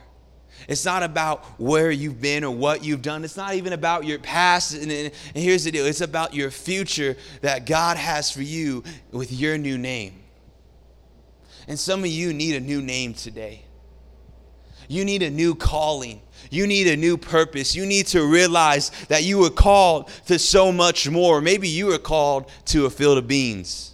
It's 0.67 0.85
not 0.85 1.03
about 1.03 1.45
where 1.59 1.91
you've 1.91 2.19
been 2.19 2.43
or 2.43 2.51
what 2.51 2.83
you've 2.83 3.01
done. 3.01 3.23
It's 3.23 3.37
not 3.37 3.55
even 3.55 3.73
about 3.73 4.05
your 4.05 4.19
past. 4.19 4.73
And, 4.73 4.91
and, 4.91 5.11
here's 5.33 5.63
the 5.63 5.71
deal 5.71 5.85
it's 5.85 6.01
about 6.01 6.33
your 6.33 6.51
future 6.51 7.15
that 7.41 7.65
God 7.65 7.97
has 7.97 8.31
for 8.31 8.41
you 8.41 8.83
with 9.11 9.31
your 9.31 9.57
new 9.57 9.77
name. 9.77 10.23
And 11.67 11.77
some 11.77 12.01
of 12.01 12.07
you 12.07 12.33
need 12.33 12.55
a 12.55 12.59
new 12.59 12.81
name 12.81 13.13
today. 13.13 13.63
You 14.87 15.03
need 15.03 15.21
a 15.21 15.29
new 15.29 15.53
calling. 15.53 16.21
You 16.49 16.65
need 16.65 16.87
a 16.87 16.95
new 16.95 17.17
purpose. 17.17 17.75
You 17.75 17.85
need 17.85 18.07
to 18.07 18.25
realize 18.25 18.91
that 19.09 19.23
you 19.23 19.37
were 19.39 19.49
called 19.49 20.09
to 20.27 20.39
so 20.39 20.71
much 20.71 21.09
more. 21.09 21.41
Maybe 21.41 21.67
you 21.67 21.87
were 21.87 21.97
called 21.97 22.49
to 22.67 22.85
a 22.85 22.89
field 22.89 23.17
of 23.17 23.27
beans. 23.27 23.93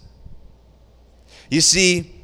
You 1.50 1.60
see, 1.60 2.14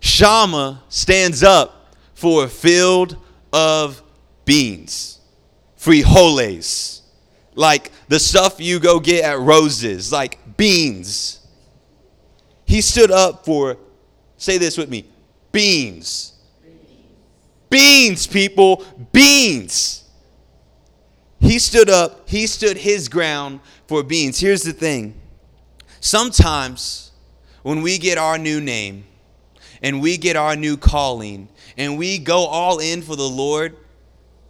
Shammah 0.00 0.82
stands 0.88 1.42
up 1.42 1.94
for 2.14 2.44
a 2.44 2.48
field 2.48 3.16
of 3.52 4.02
beans, 4.44 5.20
frijoles, 5.78 7.00
like 7.54 7.90
the 8.08 8.18
stuff 8.18 8.60
you 8.60 8.80
go 8.80 8.98
get 8.98 9.24
at 9.24 9.38
Rosa's, 9.38 10.12
like 10.12 10.56
beans. 10.56 11.40
He 12.64 12.80
stood 12.80 13.10
up 13.10 13.44
for, 13.44 13.76
say 14.36 14.58
this 14.58 14.78
with 14.78 14.88
me, 14.88 15.06
beans. 15.50 16.30
Beans, 17.68 18.26
people, 18.26 18.84
beans. 19.12 20.04
He 21.40 21.58
stood 21.58 21.90
up, 21.90 22.28
he 22.28 22.46
stood 22.46 22.76
his 22.76 23.08
ground 23.08 23.60
for 23.86 24.02
beans. 24.02 24.38
Here's 24.38 24.62
the 24.62 24.72
thing 24.72 25.14
sometimes 26.00 27.10
when 27.62 27.82
we 27.82 27.98
get 27.98 28.18
our 28.18 28.38
new 28.38 28.60
name 28.60 29.04
and 29.82 30.00
we 30.00 30.16
get 30.16 30.36
our 30.36 30.54
new 30.56 30.76
calling 30.76 31.48
and 31.76 31.98
we 31.98 32.18
go 32.18 32.46
all 32.46 32.78
in 32.78 33.02
for 33.02 33.16
the 33.16 33.28
Lord, 33.28 33.76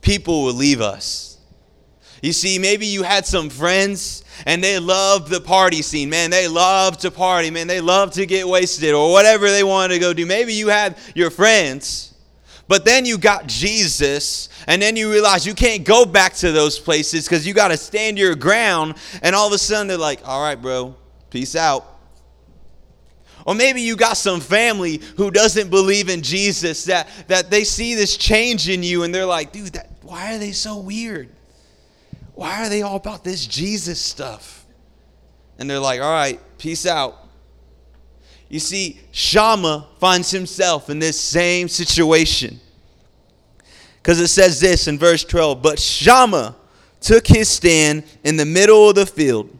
people 0.00 0.44
will 0.44 0.54
leave 0.54 0.80
us. 0.80 1.38
You 2.22 2.32
see, 2.32 2.58
maybe 2.58 2.86
you 2.86 3.02
had 3.02 3.26
some 3.26 3.50
friends 3.50 4.22
and 4.46 4.62
they 4.62 4.78
loved 4.78 5.28
the 5.28 5.40
party 5.40 5.82
scene. 5.82 6.08
Man, 6.08 6.30
they 6.30 6.46
loved 6.46 7.00
to 7.00 7.10
party. 7.10 7.50
Man, 7.50 7.66
they 7.66 7.80
loved 7.80 8.14
to 8.14 8.26
get 8.26 8.46
wasted 8.46 8.94
or 8.94 9.10
whatever 9.10 9.50
they 9.50 9.64
wanted 9.64 9.94
to 9.94 10.00
go 10.00 10.12
do. 10.12 10.24
Maybe 10.24 10.54
you 10.54 10.68
had 10.68 10.96
your 11.16 11.30
friends, 11.30 12.14
but 12.68 12.84
then 12.84 13.04
you 13.04 13.18
got 13.18 13.48
Jesus 13.48 14.48
and 14.68 14.80
then 14.80 14.94
you 14.94 15.10
realize 15.10 15.44
you 15.44 15.54
can't 15.54 15.84
go 15.84 16.04
back 16.04 16.34
to 16.34 16.52
those 16.52 16.78
places 16.78 17.26
because 17.26 17.44
you 17.44 17.54
got 17.54 17.68
to 17.68 17.76
stand 17.76 18.18
your 18.18 18.36
ground. 18.36 18.94
And 19.22 19.34
all 19.34 19.48
of 19.48 19.52
a 19.52 19.58
sudden 19.58 19.88
they're 19.88 19.98
like, 19.98 20.20
all 20.24 20.42
right, 20.42 20.60
bro, 20.60 20.94
peace 21.28 21.56
out. 21.56 21.91
Or 23.46 23.54
maybe 23.54 23.82
you 23.82 23.96
got 23.96 24.16
some 24.16 24.40
family 24.40 25.00
who 25.16 25.30
doesn't 25.30 25.70
believe 25.70 26.08
in 26.08 26.22
Jesus, 26.22 26.84
that, 26.84 27.08
that 27.28 27.50
they 27.50 27.64
see 27.64 27.94
this 27.94 28.16
change 28.16 28.68
in 28.68 28.82
you 28.82 29.02
and 29.02 29.14
they're 29.14 29.26
like, 29.26 29.52
dude, 29.52 29.72
that, 29.72 29.90
why 30.02 30.34
are 30.34 30.38
they 30.38 30.52
so 30.52 30.78
weird? 30.78 31.28
Why 32.34 32.64
are 32.64 32.68
they 32.68 32.82
all 32.82 32.96
about 32.96 33.24
this 33.24 33.46
Jesus 33.46 34.00
stuff? 34.00 34.64
And 35.58 35.68
they're 35.68 35.78
like, 35.78 36.00
all 36.00 36.12
right, 36.12 36.40
peace 36.58 36.86
out. 36.86 37.18
You 38.48 38.60
see, 38.60 39.00
Shammah 39.12 39.86
finds 39.98 40.30
himself 40.30 40.90
in 40.90 40.98
this 40.98 41.18
same 41.18 41.68
situation. 41.68 42.60
Because 43.96 44.20
it 44.20 44.28
says 44.28 44.60
this 44.60 44.88
in 44.88 44.98
verse 44.98 45.24
12 45.24 45.62
But 45.62 45.78
Shammah 45.78 46.56
took 47.00 47.26
his 47.26 47.48
stand 47.48 48.04
in 48.24 48.36
the 48.36 48.44
middle 48.44 48.88
of 48.88 48.94
the 48.94 49.06
field. 49.06 49.56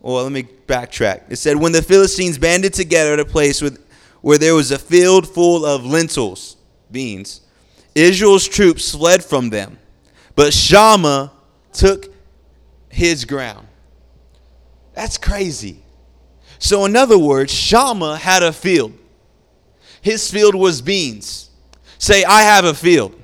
Well, 0.00 0.22
let 0.22 0.32
me 0.32 0.44
backtrack. 0.66 1.22
It 1.28 1.36
said, 1.36 1.56
When 1.56 1.72
the 1.72 1.82
Philistines 1.82 2.38
banded 2.38 2.72
together 2.72 3.12
at 3.12 3.20
a 3.20 3.24
place 3.24 3.60
with, 3.60 3.84
where 4.22 4.38
there 4.38 4.54
was 4.54 4.70
a 4.70 4.78
field 4.78 5.28
full 5.28 5.64
of 5.64 5.84
lentils, 5.84 6.56
beans, 6.90 7.42
Israel's 7.94 8.48
troops 8.48 8.92
fled 8.92 9.24
from 9.24 9.50
them. 9.50 9.78
But 10.34 10.54
Shammah 10.54 11.32
took 11.72 12.06
his 12.88 13.24
ground. 13.24 13.66
That's 14.94 15.18
crazy. 15.18 15.82
So, 16.58 16.84
in 16.84 16.96
other 16.96 17.18
words, 17.18 17.52
Shammah 17.52 18.16
had 18.16 18.42
a 18.42 18.52
field. 18.52 18.92
His 20.02 20.30
field 20.30 20.54
was 20.54 20.80
beans. 20.80 21.50
Say, 21.98 22.24
I 22.24 22.42
have 22.42 22.64
a 22.64 22.74
field. 22.74 23.14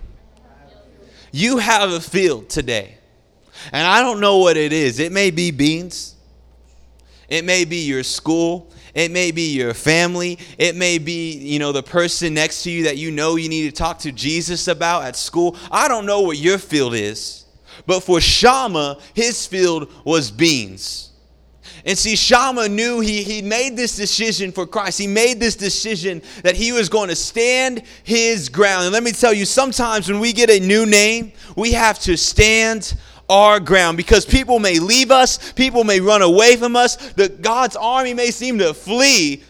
You 1.33 1.59
have 1.59 1.91
a 1.91 2.01
field 2.01 2.49
today. 2.49 2.99
And 3.73 3.87
I 3.87 4.01
don't 4.01 4.21
know 4.21 4.39
what 4.39 4.57
it 4.57 4.73
is. 4.73 4.99
It 4.99 5.12
may 5.12 5.31
be 5.31 5.51
beans. 5.51 6.15
It 7.29 7.45
may 7.45 7.65
be 7.65 7.79
your 7.79 8.03
school. 8.03 8.73
It 8.95 9.11
may 9.11 9.31
be 9.31 9.55
your 9.55 9.75
family. 9.75 10.39
It 10.59 10.75
may 10.77 10.99
be, 10.99 11.33
you 11.33 11.59
know, 11.59 11.73
the 11.73 11.83
person 11.83 12.35
next 12.35 12.62
to 12.62 12.71
you 12.71 12.85
that 12.85 12.97
you 12.97 13.11
know 13.11 13.37
you 13.37 13.49
need 13.49 13.65
to 13.69 13.73
talk 13.73 13.99
to 14.01 14.12
Jesus 14.12 14.69
about 14.69 15.05
at 15.05 15.17
school. 15.17 15.57
I 15.71 15.89
don't 15.89 16.07
know 16.07 16.23
what 16.23 16.39
your 16.39 16.59
field 16.59 16.95
is. 16.95 17.45
But 17.87 18.01
for 18.01 18.21
Shammah, 18.21 18.99
his 19.15 19.47
field 19.47 19.93
was 20.05 20.31
beans. 20.31 21.11
And 21.85 21.97
see, 21.97 22.17
Shammah 22.17 22.69
knew 22.69 23.01
he, 23.01 23.23
he 23.23 23.43
made 23.43 23.77
this 23.77 23.95
decision 23.95 24.51
for 24.51 24.67
Christ. 24.67 24.99
He 24.99 25.07
made 25.07 25.39
this 25.39 25.55
decision 25.55 26.23
that 26.43 26.57
he 26.57 26.73
was 26.73 26.89
going 26.89 27.11
to 27.11 27.17
stand 27.17 27.83
his 28.03 28.49
ground. 28.49 28.85
And 28.85 28.93
let 28.93 29.03
me 29.03 29.12
tell 29.12 29.33
you, 29.33 29.45
sometimes 29.45 30.11
when 30.11 30.19
we 30.19 30.33
get 30.33 30.51
a 30.51 30.59
new 30.59 30.85
name, 30.85 31.33
we 31.55 31.73
have 31.73 31.99
to 32.01 32.17
stand 32.17 32.97
our 33.29 33.61
ground 33.61 33.97
because 33.97 34.25
people 34.25 34.59
may 34.59 34.79
leave 34.79 35.11
us, 35.11 35.53
people 35.53 35.85
may 35.85 36.01
run 36.01 36.23
away 36.23 36.57
from 36.57 36.77
us, 36.77 36.97
the 37.12 37.29
God's 37.29 37.77
army 37.77 38.15
may 38.15 38.31
seem 38.31 38.59
to 38.59 38.75
flee. 38.75 39.43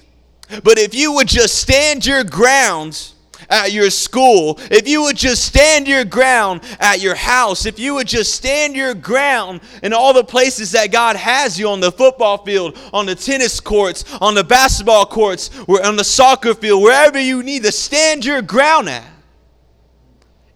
But 0.62 0.78
if 0.78 0.94
you 0.94 1.12
would 1.12 1.28
just 1.28 1.56
stand 1.56 2.06
your 2.06 2.24
ground 2.24 3.12
at 3.50 3.72
your 3.72 3.90
school, 3.90 4.58
if 4.70 4.88
you 4.88 5.02
would 5.02 5.16
just 5.16 5.44
stand 5.44 5.86
your 5.86 6.04
ground 6.04 6.62
at 6.80 7.00
your 7.00 7.14
house, 7.14 7.66
if 7.66 7.78
you 7.78 7.94
would 7.94 8.06
just 8.06 8.34
stand 8.34 8.74
your 8.74 8.94
ground 8.94 9.60
in 9.82 9.92
all 9.92 10.12
the 10.12 10.24
places 10.24 10.72
that 10.72 10.92
God 10.92 11.16
has 11.16 11.58
you 11.58 11.68
on 11.68 11.80
the 11.80 11.92
football 11.92 12.44
field, 12.44 12.78
on 12.92 13.06
the 13.06 13.14
tennis 13.14 13.60
courts, 13.60 14.04
on 14.20 14.34
the 14.34 14.44
basketball 14.44 15.06
courts, 15.06 15.50
or 15.68 15.84
on 15.84 15.96
the 15.96 16.04
soccer 16.04 16.54
field, 16.54 16.82
wherever 16.82 17.18
you 17.18 17.42
need 17.42 17.62
to 17.64 17.72
stand 17.72 18.24
your 18.24 18.42
ground 18.42 18.88
at. 18.88 19.04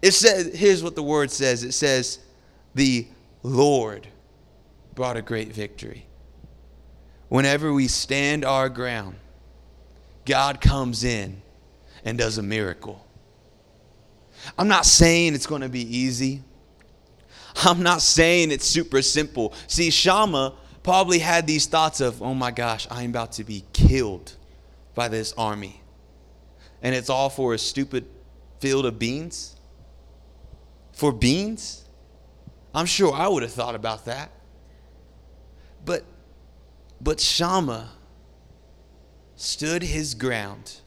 It 0.02 0.12
says, 0.12 0.54
here's 0.54 0.82
what 0.82 0.94
the 0.94 1.02
word 1.02 1.30
says 1.30 1.62
it 1.62 1.72
says, 1.72 2.20
the 2.74 3.06
Lord 3.42 4.06
brought 4.94 5.16
a 5.16 5.22
great 5.22 5.52
victory. 5.52 6.06
Whenever 7.28 7.72
we 7.72 7.88
stand 7.88 8.44
our 8.44 8.68
ground, 8.68 9.16
God 10.24 10.60
comes 10.60 11.04
in 11.04 11.42
and 12.04 12.18
does 12.18 12.38
a 12.38 12.42
miracle. 12.42 13.06
I'm 14.58 14.68
not 14.68 14.86
saying 14.86 15.34
it's 15.34 15.46
going 15.46 15.62
to 15.62 15.68
be 15.68 15.96
easy. 15.96 16.42
I'm 17.56 17.82
not 17.82 18.02
saying 18.02 18.50
it's 18.50 18.66
super 18.66 19.02
simple. 19.02 19.52
See, 19.66 19.90
Shammah 19.90 20.54
probably 20.82 21.18
had 21.18 21.46
these 21.46 21.66
thoughts 21.66 22.00
of, 22.00 22.22
oh 22.22 22.34
my 22.34 22.50
gosh, 22.50 22.86
I'm 22.90 23.10
about 23.10 23.32
to 23.32 23.44
be 23.44 23.64
killed 23.72 24.34
by 24.94 25.08
this 25.08 25.32
army. 25.36 25.82
And 26.82 26.94
it's 26.94 27.10
all 27.10 27.28
for 27.28 27.54
a 27.54 27.58
stupid 27.58 28.06
field 28.60 28.86
of 28.86 28.98
beans? 28.98 29.56
For 30.92 31.12
beans? 31.12 31.79
I'm 32.74 32.86
sure 32.86 33.12
I 33.12 33.28
would 33.28 33.42
have 33.42 33.52
thought 33.52 33.74
about 33.74 34.04
that. 34.04 34.30
But 35.84 36.04
but 37.00 37.20
Shammah 37.20 37.90
stood 39.36 39.82
his 39.82 40.14
ground 40.14 40.80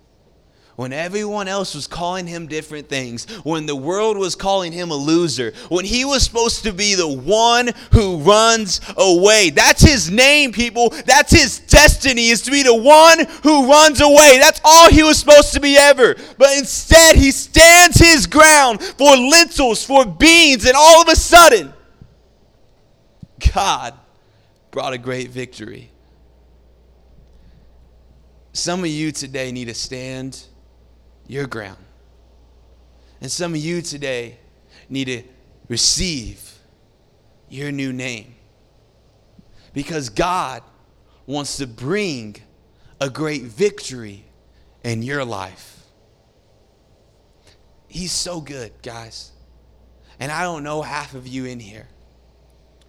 when 0.75 0.91
everyone 0.91 1.47
else 1.47 1.75
was 1.75 1.85
calling 1.85 2.25
him 2.25 2.47
different 2.47 2.89
things, 2.89 3.25
when 3.43 3.65
the 3.65 3.75
world 3.75 4.17
was 4.17 4.35
calling 4.35 4.71
him 4.71 4.89
a 4.89 4.95
loser, 4.95 5.53
when 5.69 5.85
he 5.85 6.03
was 6.03 6.23
supposed 6.23 6.63
to 6.63 6.73
be 6.73 6.95
the 6.95 7.07
one 7.07 7.69
who 7.91 8.17
runs 8.17 8.81
away. 8.97 9.51
That's 9.51 9.81
his 9.81 10.09
name, 10.09 10.51
people. 10.51 10.89
That's 11.05 11.31
his 11.31 11.59
destiny, 11.59 12.29
is 12.29 12.41
to 12.43 12.51
be 12.51 12.63
the 12.63 12.75
one 12.75 13.19
who 13.43 13.69
runs 13.69 14.01
away. 14.01 14.37
That's 14.39 14.61
all 14.63 14.89
he 14.89 15.03
was 15.03 15.19
supposed 15.19 15.53
to 15.53 15.59
be 15.59 15.77
ever. 15.77 16.15
But 16.37 16.57
instead, 16.57 17.17
he 17.17 17.31
stands 17.31 17.97
his 17.97 18.25
ground 18.25 18.81
for 18.81 19.15
lentils, 19.15 19.85
for 19.85 20.05
beans, 20.05 20.65
and 20.65 20.75
all 20.75 21.01
of 21.01 21.07
a 21.07 21.15
sudden, 21.15 21.73
God 23.53 23.93
brought 24.71 24.93
a 24.93 24.97
great 24.97 25.29
victory. 25.29 25.91
Some 28.53 28.81
of 28.81 28.87
you 28.87 29.11
today 29.11 29.51
need 29.51 29.65
to 29.65 29.73
stand 29.73 30.43
your 31.27 31.47
ground. 31.47 31.77
And 33.21 33.31
some 33.31 33.53
of 33.53 33.59
you 33.59 33.81
today 33.81 34.37
need 34.89 35.05
to 35.05 35.23
receive 35.67 36.57
your 37.49 37.71
new 37.71 37.93
name. 37.93 38.35
Because 39.73 40.09
God 40.09 40.61
wants 41.25 41.57
to 41.57 41.67
bring 41.67 42.35
a 42.99 43.09
great 43.09 43.43
victory 43.43 44.25
in 44.83 45.01
your 45.01 45.25
life. 45.25 45.83
He's 47.87 48.11
so 48.11 48.41
good, 48.41 48.71
guys. 48.81 49.31
And 50.19 50.31
I 50.31 50.43
don't 50.43 50.63
know 50.63 50.81
half 50.81 51.15
of 51.15 51.27
you 51.27 51.45
in 51.45 51.59
here, 51.59 51.87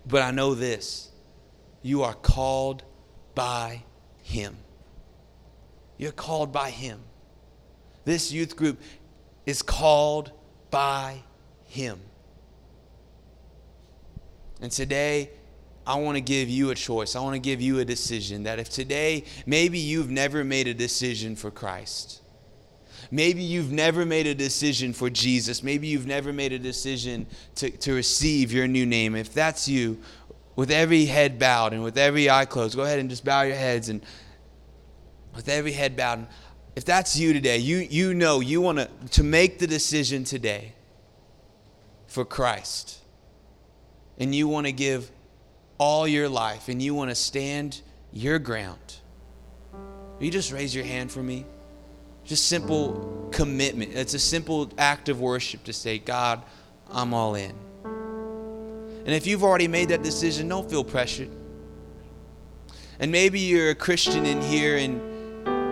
but 0.06 0.22
I 0.22 0.30
know 0.30 0.54
this 0.54 1.10
you 1.82 2.02
are 2.02 2.14
called 2.14 2.82
by 3.34 3.84
Him. 4.22 4.56
You're 5.98 6.12
called 6.12 6.52
by 6.52 6.70
Him. 6.70 7.00
This 8.04 8.32
youth 8.32 8.56
group 8.56 8.80
is 9.46 9.62
called 9.62 10.32
by 10.70 11.22
Him. 11.64 12.00
And 14.60 14.70
today, 14.70 15.30
I 15.86 15.96
want 15.96 16.16
to 16.16 16.20
give 16.20 16.48
you 16.48 16.70
a 16.70 16.74
choice. 16.74 17.16
I 17.16 17.20
want 17.20 17.34
to 17.34 17.40
give 17.40 17.60
you 17.60 17.78
a 17.78 17.84
decision 17.84 18.44
that 18.44 18.58
if 18.58 18.70
today 18.70 19.24
maybe 19.46 19.78
you've 19.78 20.10
never 20.10 20.42
made 20.42 20.66
a 20.66 20.74
decision 20.74 21.36
for 21.36 21.50
Christ, 21.50 22.22
maybe 23.10 23.42
you've 23.42 23.72
never 23.72 24.06
made 24.06 24.26
a 24.26 24.34
decision 24.34 24.92
for 24.94 25.10
Jesus, 25.10 25.62
maybe 25.62 25.86
you've 25.86 26.06
never 26.06 26.32
made 26.32 26.52
a 26.52 26.58
decision 26.58 27.26
to, 27.56 27.70
to 27.70 27.92
receive 27.92 28.52
your 28.52 28.66
new 28.66 28.86
name. 28.86 29.14
If 29.14 29.34
that's 29.34 29.68
you, 29.68 30.00
with 30.56 30.70
every 30.70 31.04
head 31.04 31.38
bowed 31.38 31.72
and 31.72 31.82
with 31.82 31.98
every 31.98 32.30
eye 32.30 32.44
closed, 32.44 32.76
go 32.76 32.82
ahead 32.82 32.98
and 32.98 33.10
just 33.10 33.24
bow 33.24 33.42
your 33.42 33.56
heads 33.56 33.88
and 33.88 34.04
with 35.34 35.48
every 35.48 35.72
head 35.72 35.96
bowed. 35.96 36.26
If 36.76 36.84
that's 36.84 37.16
you 37.16 37.32
today, 37.32 37.58
you, 37.58 37.78
you 37.78 38.14
know 38.14 38.40
you 38.40 38.60
want 38.60 38.78
to, 38.78 38.88
to 39.12 39.22
make 39.22 39.58
the 39.58 39.66
decision 39.66 40.24
today 40.24 40.72
for 42.08 42.24
Christ 42.24 42.98
and 44.18 44.34
you 44.34 44.48
want 44.48 44.66
to 44.66 44.72
give 44.72 45.10
all 45.78 46.06
your 46.06 46.28
life 46.28 46.68
and 46.68 46.82
you 46.82 46.94
want 46.94 47.10
to 47.10 47.14
stand 47.14 47.80
your 48.12 48.38
ground, 48.38 48.96
will 49.72 50.24
you 50.24 50.30
just 50.30 50.52
raise 50.52 50.74
your 50.74 50.84
hand 50.84 51.12
for 51.12 51.22
me? 51.22 51.44
Just 52.24 52.46
simple 52.46 53.28
commitment. 53.32 53.92
It's 53.94 54.14
a 54.14 54.18
simple 54.18 54.72
act 54.78 55.08
of 55.08 55.20
worship 55.20 55.64
to 55.64 55.72
say, 55.72 55.98
God, 55.98 56.42
I'm 56.90 57.14
all 57.14 57.34
in. 57.34 57.54
And 57.84 59.12
if 59.12 59.26
you've 59.26 59.44
already 59.44 59.68
made 59.68 59.90
that 59.90 60.02
decision, 60.02 60.48
don't 60.48 60.68
feel 60.68 60.82
pressured. 60.82 61.28
And 62.98 63.12
maybe 63.12 63.38
you're 63.38 63.70
a 63.70 63.74
Christian 63.74 64.24
in 64.24 64.40
here 64.40 64.76
and 64.76 65.13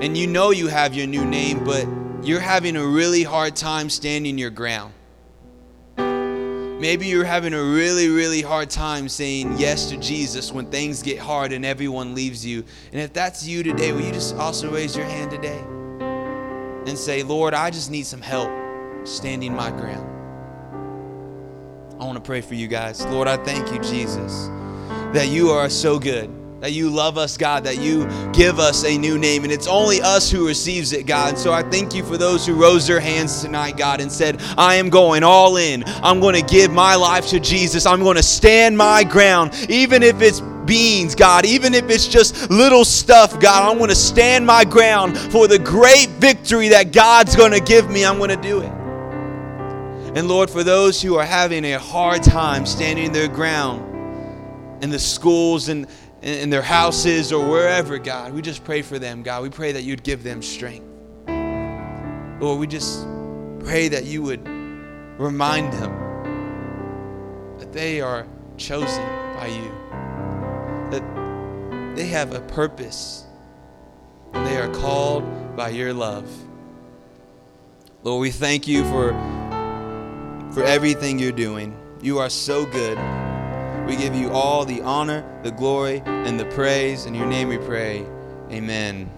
and 0.02 0.18
you 0.18 0.26
know 0.26 0.50
you 0.50 0.66
have 0.66 0.94
your 0.94 1.06
new 1.06 1.24
name, 1.24 1.62
but 1.62 1.86
you're 2.24 2.40
having 2.40 2.74
a 2.74 2.84
really 2.84 3.22
hard 3.22 3.54
time 3.54 3.88
standing 3.88 4.36
your 4.36 4.50
ground. 4.50 4.92
Maybe 5.96 7.06
you're 7.06 7.24
having 7.24 7.54
a 7.54 7.62
really, 7.62 8.08
really 8.08 8.42
hard 8.42 8.68
time 8.68 9.08
saying 9.08 9.58
yes 9.58 9.90
to 9.90 9.96
Jesus 9.96 10.50
when 10.50 10.66
things 10.66 11.04
get 11.04 11.20
hard 11.20 11.52
and 11.52 11.64
everyone 11.64 12.16
leaves 12.16 12.44
you. 12.44 12.64
And 12.90 13.00
if 13.00 13.12
that's 13.12 13.46
you 13.46 13.62
today, 13.62 13.92
will 13.92 14.00
you 14.00 14.10
just 14.10 14.34
also 14.34 14.72
raise 14.72 14.96
your 14.96 15.06
hand 15.06 15.30
today 15.30 15.60
and 16.90 16.98
say, 16.98 17.22
Lord, 17.22 17.54
I 17.54 17.70
just 17.70 17.88
need 17.88 18.04
some 18.04 18.20
help 18.20 18.50
standing 19.06 19.54
my 19.54 19.70
ground? 19.70 20.08
I 22.02 22.04
want 22.04 22.16
to 22.16 22.20
pray 22.20 22.40
for 22.40 22.56
you 22.56 22.66
guys. 22.66 23.06
Lord, 23.06 23.28
I 23.28 23.36
thank 23.36 23.70
you, 23.70 23.78
Jesus, 23.80 24.48
that 25.12 25.28
you 25.28 25.50
are 25.50 25.70
so 25.70 26.00
good 26.00 26.41
that 26.62 26.70
you 26.70 26.88
love 26.88 27.18
us, 27.18 27.36
God, 27.36 27.64
that 27.64 27.78
you 27.80 28.06
give 28.32 28.60
us 28.60 28.84
a 28.84 28.96
new 28.96 29.18
name. 29.18 29.42
And 29.42 29.52
it's 29.52 29.66
only 29.66 30.00
us 30.00 30.30
who 30.30 30.46
receives 30.46 30.92
it, 30.92 31.06
God. 31.06 31.30
And 31.30 31.38
So 31.38 31.52
I 31.52 31.64
thank 31.64 31.92
you 31.92 32.04
for 32.04 32.16
those 32.16 32.46
who 32.46 32.54
rose 32.54 32.86
their 32.86 33.00
hands 33.00 33.42
tonight, 33.42 33.76
God, 33.76 34.00
and 34.00 34.10
said, 34.10 34.40
I 34.56 34.76
am 34.76 34.88
going 34.88 35.24
all 35.24 35.56
in. 35.56 35.82
I'm 36.04 36.20
going 36.20 36.36
to 36.36 36.48
give 36.48 36.70
my 36.70 36.94
life 36.94 37.26
to 37.30 37.40
Jesus. 37.40 37.84
I'm 37.84 38.04
going 38.04 38.16
to 38.16 38.22
stand 38.22 38.78
my 38.78 39.02
ground, 39.02 39.52
even 39.68 40.04
if 40.04 40.22
it's 40.22 40.40
beans, 40.40 41.16
God, 41.16 41.44
even 41.44 41.74
if 41.74 41.90
it's 41.90 42.06
just 42.06 42.48
little 42.48 42.84
stuff, 42.84 43.40
God, 43.40 43.68
I'm 43.68 43.78
going 43.78 43.90
to 43.90 43.96
stand 43.96 44.46
my 44.46 44.64
ground 44.64 45.18
for 45.18 45.48
the 45.48 45.58
great 45.58 46.10
victory 46.10 46.68
that 46.68 46.92
God's 46.92 47.34
going 47.34 47.50
to 47.50 47.60
give 47.60 47.90
me. 47.90 48.06
I'm 48.06 48.18
going 48.18 48.30
to 48.30 48.36
do 48.36 48.60
it. 48.60 48.70
And 50.16 50.28
Lord, 50.28 50.48
for 50.48 50.62
those 50.62 51.02
who 51.02 51.16
are 51.16 51.26
having 51.26 51.64
a 51.64 51.80
hard 51.80 52.22
time 52.22 52.66
standing 52.66 53.10
their 53.10 53.26
ground 53.26 53.88
in 54.82 54.90
the 54.90 54.98
schools 54.98 55.68
and 55.68 55.86
in 56.22 56.50
their 56.50 56.62
houses 56.62 57.32
or 57.32 57.48
wherever, 57.48 57.98
God. 57.98 58.32
We 58.32 58.42
just 58.42 58.64
pray 58.64 58.82
for 58.82 58.98
them, 58.98 59.22
God. 59.22 59.42
We 59.42 59.50
pray 59.50 59.72
that 59.72 59.82
you'd 59.82 60.04
give 60.04 60.22
them 60.22 60.40
strength. 60.40 60.86
Lord, 62.40 62.60
we 62.60 62.66
just 62.66 63.06
pray 63.60 63.88
that 63.88 64.04
you 64.04 64.22
would 64.22 64.46
remind 65.18 65.72
them 65.72 65.98
that 67.58 67.72
they 67.72 68.00
are 68.00 68.26
chosen 68.56 69.04
by 69.34 69.46
you, 69.46 69.70
that 70.90 71.96
they 71.96 72.06
have 72.06 72.34
a 72.34 72.40
purpose, 72.40 73.24
and 74.32 74.46
they 74.46 74.56
are 74.56 74.72
called 74.74 75.56
by 75.56 75.70
your 75.70 75.92
love. 75.92 76.28
Lord, 78.04 78.20
we 78.20 78.30
thank 78.30 78.66
you 78.66 78.84
for, 78.84 79.10
for 80.52 80.64
everything 80.64 81.18
you're 81.18 81.32
doing. 81.32 81.76
You 82.00 82.18
are 82.18 82.30
so 82.30 82.64
good. 82.66 82.98
We 83.86 83.96
give 83.96 84.14
you 84.14 84.30
all 84.30 84.64
the 84.64 84.80
honor, 84.82 85.24
the 85.42 85.50
glory, 85.50 86.02
and 86.06 86.38
the 86.38 86.46
praise. 86.46 87.06
In 87.06 87.14
your 87.14 87.26
name 87.26 87.48
we 87.48 87.58
pray. 87.58 88.06
Amen. 88.50 89.10